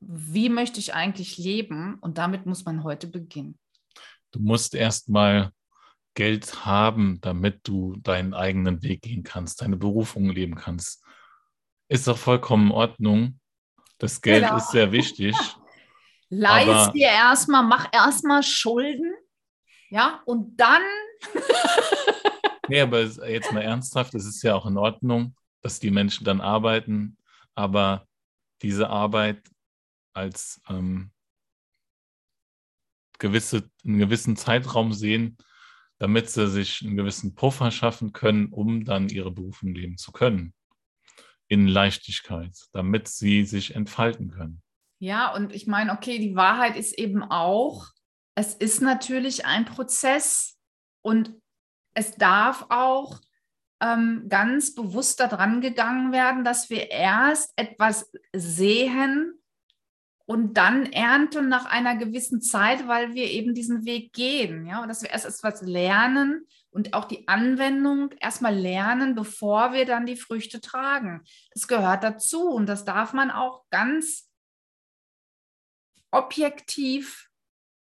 wie 0.00 0.48
möchte 0.48 0.78
ich 0.78 0.94
eigentlich 0.94 1.36
leben 1.36 1.98
und 2.00 2.18
damit 2.18 2.46
muss 2.46 2.64
man 2.64 2.84
heute 2.84 3.08
beginnen. 3.08 3.58
Du 4.30 4.40
musst 4.40 4.74
erst 4.74 5.08
mal 5.08 5.52
Geld 6.14 6.64
haben, 6.64 7.20
damit 7.22 7.60
du 7.66 7.96
deinen 7.96 8.34
eigenen 8.34 8.82
Weg 8.82 9.02
gehen 9.02 9.24
kannst, 9.24 9.62
deine 9.62 9.76
Berufung 9.76 10.30
leben 10.30 10.54
kannst. 10.54 11.04
Ist 11.88 12.06
doch 12.06 12.18
vollkommen 12.18 12.68
in 12.68 12.72
Ordnung. 12.72 13.40
Das 13.98 14.20
Geld 14.20 14.44
genau. 14.44 14.56
ist 14.56 14.70
sehr 14.70 14.92
wichtig. 14.92 15.36
Leist 16.34 16.94
dir 16.94 17.08
erstmal, 17.08 17.62
mach 17.62 17.92
erstmal 17.92 18.42
Schulden, 18.42 19.12
ja, 19.90 20.22
und 20.24 20.58
dann. 20.58 20.80
nee, 22.68 22.80
aber 22.80 23.02
jetzt 23.02 23.52
mal 23.52 23.60
ernsthaft, 23.60 24.14
es 24.14 24.24
ist 24.24 24.42
ja 24.42 24.54
auch 24.54 24.64
in 24.64 24.78
Ordnung, 24.78 25.36
dass 25.60 25.78
die 25.78 25.90
Menschen 25.90 26.24
dann 26.24 26.40
arbeiten, 26.40 27.18
aber 27.54 28.06
diese 28.62 28.88
Arbeit 28.88 29.42
als 30.14 30.62
ähm, 30.70 31.10
gewisse, 33.18 33.70
einen 33.84 33.98
gewissen 33.98 34.34
Zeitraum 34.38 34.94
sehen, 34.94 35.36
damit 35.98 36.30
sie 36.30 36.48
sich 36.48 36.82
einen 36.82 36.96
gewissen 36.96 37.34
Puffer 37.34 37.70
schaffen 37.70 38.14
können, 38.14 38.46
um 38.46 38.86
dann 38.86 39.10
ihre 39.10 39.30
Berufung 39.30 39.74
leben 39.74 39.98
zu 39.98 40.12
können. 40.12 40.54
In 41.48 41.68
Leichtigkeit, 41.68 42.56
damit 42.72 43.08
sie 43.08 43.44
sich 43.44 43.74
entfalten 43.74 44.30
können. 44.30 44.62
Ja, 45.02 45.34
und 45.34 45.52
ich 45.52 45.66
meine, 45.66 45.90
okay, 45.94 46.20
die 46.20 46.36
Wahrheit 46.36 46.76
ist 46.76 46.96
eben 46.96 47.24
auch, 47.24 47.88
es 48.36 48.54
ist 48.54 48.80
natürlich 48.80 49.44
ein 49.44 49.64
Prozess 49.64 50.56
und 51.02 51.34
es 51.92 52.14
darf 52.14 52.66
auch 52.68 53.18
ähm, 53.80 54.26
ganz 54.28 54.76
bewusst 54.76 55.18
daran 55.18 55.60
gegangen 55.60 56.12
werden, 56.12 56.44
dass 56.44 56.70
wir 56.70 56.92
erst 56.92 57.52
etwas 57.56 58.12
sehen 58.32 59.42
und 60.24 60.56
dann 60.56 60.86
ernten 60.86 61.48
nach 61.48 61.64
einer 61.64 61.96
gewissen 61.96 62.40
Zeit, 62.40 62.86
weil 62.86 63.12
wir 63.12 63.28
eben 63.28 63.54
diesen 63.54 63.84
Weg 63.84 64.12
gehen. 64.12 64.66
Ja, 64.66 64.82
und 64.82 64.88
dass 64.88 65.02
wir 65.02 65.10
erst 65.10 65.26
etwas 65.26 65.62
lernen 65.62 66.46
und 66.70 66.94
auch 66.94 67.06
die 67.06 67.26
Anwendung 67.26 68.12
erstmal 68.20 68.54
lernen, 68.54 69.16
bevor 69.16 69.72
wir 69.72 69.84
dann 69.84 70.06
die 70.06 70.14
Früchte 70.14 70.60
tragen. 70.60 71.24
Das 71.52 71.66
gehört 71.66 72.04
dazu 72.04 72.50
und 72.50 72.66
das 72.66 72.84
darf 72.84 73.12
man 73.12 73.32
auch 73.32 73.64
ganz 73.70 74.28
objektiv 76.12 77.28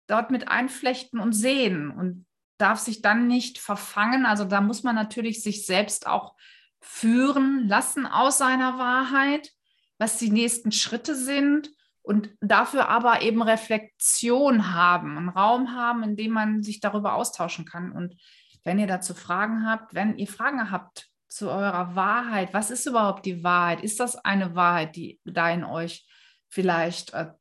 dort 0.08 0.32
mit 0.32 0.50
einflechten 0.50 1.20
und 1.20 1.34
sehen 1.34 1.90
und 1.92 2.26
darf 2.58 2.80
sich 2.80 3.02
dann 3.02 3.28
nicht 3.28 3.58
verfangen. 3.58 4.26
Also 4.26 4.46
da 4.46 4.62
muss 4.62 4.84
man 4.84 4.96
natürlich 4.96 5.42
sich 5.42 5.66
selbst 5.66 6.08
auch 6.08 6.36
führen 6.82 7.68
lassen 7.68 8.06
aus 8.06 8.38
seiner 8.38 8.78
Wahrheit, 8.78 9.52
was 9.98 10.18
die 10.18 10.30
nächsten 10.30 10.72
Schritte 10.72 11.16
sind 11.16 11.70
und 12.02 12.30
dafür 12.40 12.90
aber 12.90 13.22
eben 13.22 13.42
Reflexion 13.42 14.74
haben, 14.74 15.18
einen 15.18 15.30
Raum 15.30 15.76
haben, 15.76 16.04
in 16.04 16.16
dem 16.16 16.32
man 16.32 16.62
sich 16.62 16.80
darüber 16.80 17.16
austauschen 17.16 17.66
kann. 17.66 17.92
Und 17.92 18.16
wenn 18.64 18.80
ihr 18.80 18.88
dazu 18.88 19.14
Fragen 19.14 19.68
habt, 19.68 19.96
wenn 19.96 20.18
ihr 20.18 20.28
Fragen 20.28 20.70
habt 20.70 21.08
zu 21.28 21.50
eurer 21.50 21.96
Wahrheit, 21.96 22.54
was 22.54 22.70
ist 22.70 22.86
überhaupt 22.86 23.26
die 23.26 23.44
Wahrheit? 23.44 23.82
Ist 23.82 24.00
das 24.00 24.16
eine 24.18 24.56
Wahrheit, 24.56 24.96
die 24.96 25.20
da 25.26 25.50
in 25.50 25.64
euch 25.64 26.08
vielleicht 26.48 27.14
äh, 27.14 27.32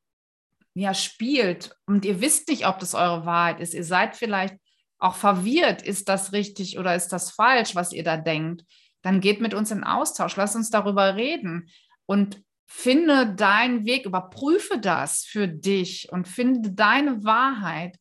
ja 0.74 0.92
spielt 0.92 1.76
und 1.86 2.04
ihr 2.04 2.20
wisst 2.20 2.48
nicht, 2.48 2.66
ob 2.66 2.78
das 2.78 2.94
eure 2.94 3.24
Wahrheit 3.24 3.60
ist, 3.60 3.74
ihr 3.74 3.84
seid 3.84 4.16
vielleicht 4.16 4.56
auch 4.98 5.14
verwirrt, 5.14 5.82
ist 5.82 6.08
das 6.08 6.32
richtig 6.32 6.78
oder 6.78 6.94
ist 6.94 7.08
das 7.08 7.30
falsch, 7.30 7.74
was 7.74 7.92
ihr 7.92 8.04
da 8.04 8.16
denkt, 8.16 8.64
dann 9.02 9.20
geht 9.20 9.40
mit 9.40 9.54
uns 9.54 9.70
in 9.70 9.84
Austausch, 9.84 10.36
lass 10.36 10.56
uns 10.56 10.70
darüber 10.70 11.14
reden 11.14 11.70
und 12.06 12.42
finde 12.66 13.34
deinen 13.34 13.84
Weg, 13.84 14.06
überprüfe 14.06 14.78
das 14.78 15.24
für 15.24 15.46
dich 15.46 16.10
und 16.10 16.26
finde 16.26 16.72
deine 16.72 17.22
Wahrheit, 17.22 17.98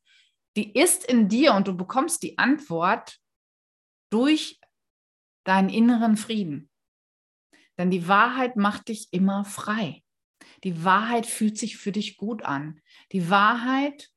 die 0.56 0.74
ist 0.74 1.06
in 1.06 1.28
dir 1.28 1.54
und 1.54 1.68
du 1.68 1.76
bekommst 1.76 2.24
die 2.24 2.38
Antwort 2.38 3.20
durch 4.10 4.60
deinen 5.44 5.70
inneren 5.70 6.16
Frieden. 6.16 6.70
Denn 7.78 7.90
die 7.92 8.08
Wahrheit 8.08 8.56
macht 8.56 8.88
dich 8.88 9.08
immer 9.12 9.46
frei. 9.46 10.03
Die 10.64 10.84
Wahrheit 10.84 11.26
fühlt 11.26 11.58
sich 11.58 11.78
für 11.78 11.92
dich 11.92 12.18
gut 12.18 12.44
an. 12.44 12.80
Die 13.12 13.30
Wahrheit 13.30 14.10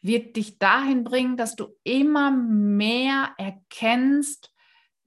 wird 0.00 0.36
dich 0.36 0.58
dahin 0.58 1.04
bringen, 1.04 1.36
dass 1.36 1.56
du 1.56 1.68
immer 1.84 2.30
mehr 2.30 3.34
erkennst, 3.36 4.52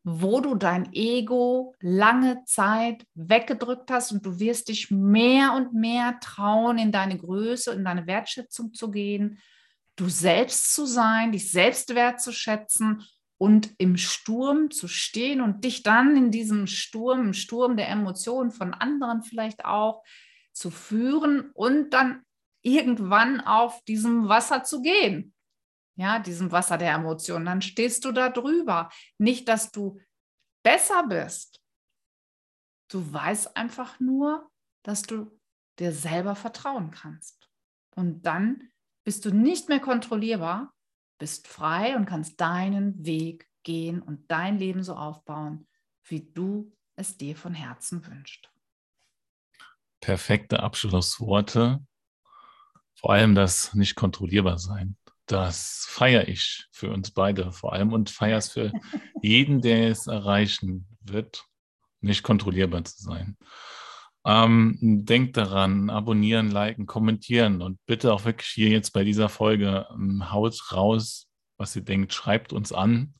wo 0.03 0.41
du 0.41 0.55
dein 0.55 0.91
Ego 0.93 1.75
lange 1.79 2.43
Zeit 2.45 3.05
weggedrückt 3.13 3.91
hast 3.91 4.11
und 4.11 4.25
du 4.25 4.39
wirst 4.39 4.69
dich 4.69 4.89
mehr 4.89 5.53
und 5.53 5.73
mehr 5.73 6.19
trauen, 6.21 6.77
in 6.77 6.91
deine 6.91 7.17
Größe, 7.17 7.71
in 7.71 7.85
deine 7.85 8.07
Wertschätzung 8.07 8.73
zu 8.73 8.89
gehen, 8.89 9.39
du 9.95 10.09
selbst 10.09 10.73
zu 10.73 10.85
sein, 10.85 11.31
dich 11.31 11.51
selbst 11.51 11.93
wertzuschätzen 11.93 13.03
und 13.37 13.73
im 13.77 13.97
Sturm 13.97 14.71
zu 14.71 14.87
stehen 14.87 15.41
und 15.41 15.63
dich 15.63 15.83
dann 15.83 16.15
in 16.15 16.31
diesem 16.31 16.65
Sturm, 16.67 17.21
im 17.21 17.33
Sturm 17.33 17.77
der 17.77 17.89
Emotionen 17.89 18.51
von 18.51 18.73
anderen 18.73 19.21
vielleicht 19.21 19.65
auch, 19.65 20.03
zu 20.53 20.71
führen 20.71 21.51
und 21.51 21.91
dann 21.91 22.23
irgendwann 22.61 23.41
auf 23.41 23.83
diesem 23.85 24.27
Wasser 24.27 24.63
zu 24.63 24.81
gehen. 24.81 25.33
Ja, 25.95 26.19
diesem 26.19 26.51
Wasser 26.51 26.77
der 26.77 26.93
Emotionen. 26.93 27.45
Dann 27.45 27.61
stehst 27.61 28.05
du 28.05 28.11
da 28.11 28.29
drüber. 28.29 28.89
Nicht, 29.17 29.47
dass 29.47 29.71
du 29.71 29.99
besser 30.63 31.03
bist, 31.07 31.61
Du 32.91 33.13
weißt 33.13 33.55
einfach 33.55 34.01
nur, 34.01 34.51
dass 34.83 35.03
du 35.03 35.39
dir 35.79 35.93
selber 35.93 36.35
vertrauen 36.35 36.91
kannst. 36.91 37.49
Und 37.95 38.23
dann 38.23 38.69
bist 39.05 39.23
du 39.23 39.31
nicht 39.31 39.69
mehr 39.69 39.79
kontrollierbar, 39.79 40.73
bist 41.17 41.47
frei 41.47 41.95
und 41.95 42.05
kannst 42.05 42.41
deinen 42.41 43.05
Weg 43.05 43.49
gehen 43.63 44.01
und 44.01 44.29
dein 44.29 44.57
Leben 44.57 44.83
so 44.83 44.95
aufbauen, 44.95 45.69
wie 46.03 46.33
du 46.33 46.75
es 46.97 47.15
dir 47.17 47.37
von 47.37 47.53
Herzen 47.53 48.05
wünschst. 48.05 48.50
Perfekte 50.01 50.61
Abschlussworte. 50.61 51.79
Vor 52.95 53.13
allem 53.13 53.33
das 53.33 53.73
nicht 53.73 53.95
kontrollierbar 53.95 54.59
sein. 54.59 54.97
Das 55.27 55.85
feiere 55.87 56.27
ich 56.27 56.65
für 56.71 56.91
uns 56.91 57.11
beide 57.11 57.51
vor 57.51 57.73
allem 57.73 57.93
und 57.93 58.09
feiere 58.09 58.39
es 58.39 58.49
für 58.49 58.73
jeden, 59.21 59.61
der 59.61 59.89
es 59.89 60.07
erreichen 60.07 60.87
wird, 61.01 61.45
nicht 62.01 62.23
kontrollierbar 62.23 62.83
zu 62.83 63.01
sein. 63.01 63.37
Ähm, 64.25 64.77
denkt 64.81 65.37
daran, 65.37 65.89
abonnieren, 65.89 66.51
liken, 66.51 66.85
kommentieren 66.85 67.61
und 67.61 67.79
bitte 67.85 68.13
auch 68.13 68.25
wirklich 68.25 68.49
hier 68.49 68.69
jetzt 68.69 68.91
bei 68.91 69.03
dieser 69.03 69.29
Folge 69.29 69.87
ähm, 69.91 70.31
haut 70.31 70.59
raus, 70.71 71.27
was 71.57 71.75
ihr 71.75 71.81
denkt, 71.83 72.13
schreibt 72.13 72.53
uns 72.53 72.71
an, 72.71 73.15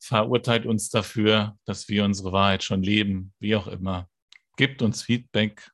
verurteilt 0.00 0.66
uns 0.66 0.90
dafür, 0.90 1.56
dass 1.64 1.88
wir 1.88 2.04
unsere 2.04 2.32
Wahrheit 2.32 2.62
schon 2.62 2.82
leben, 2.82 3.32
wie 3.38 3.56
auch 3.56 3.68
immer. 3.68 4.08
Gebt 4.56 4.82
uns 4.82 5.02
Feedback. 5.02 5.70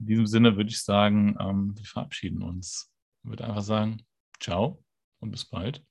In 0.00 0.06
diesem 0.06 0.26
Sinne 0.26 0.56
würde 0.56 0.70
ich 0.70 0.82
sagen, 0.82 1.36
ähm, 1.38 1.76
wir 1.76 1.84
verabschieden 1.84 2.42
uns. 2.42 2.90
Ich 3.22 3.30
würde 3.30 3.44
einfach 3.44 3.62
sagen, 3.62 4.02
ciao 4.40 4.82
und 5.20 5.30
bis 5.30 5.44
bald. 5.44 5.84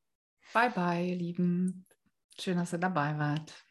Bye 0.53 0.71
bye, 0.71 1.07
ihr 1.07 1.15
Lieben. 1.15 1.85
Schön, 2.39 2.57
dass 2.57 2.73
ihr 2.73 2.79
dabei 2.79 3.17
wart. 3.19 3.68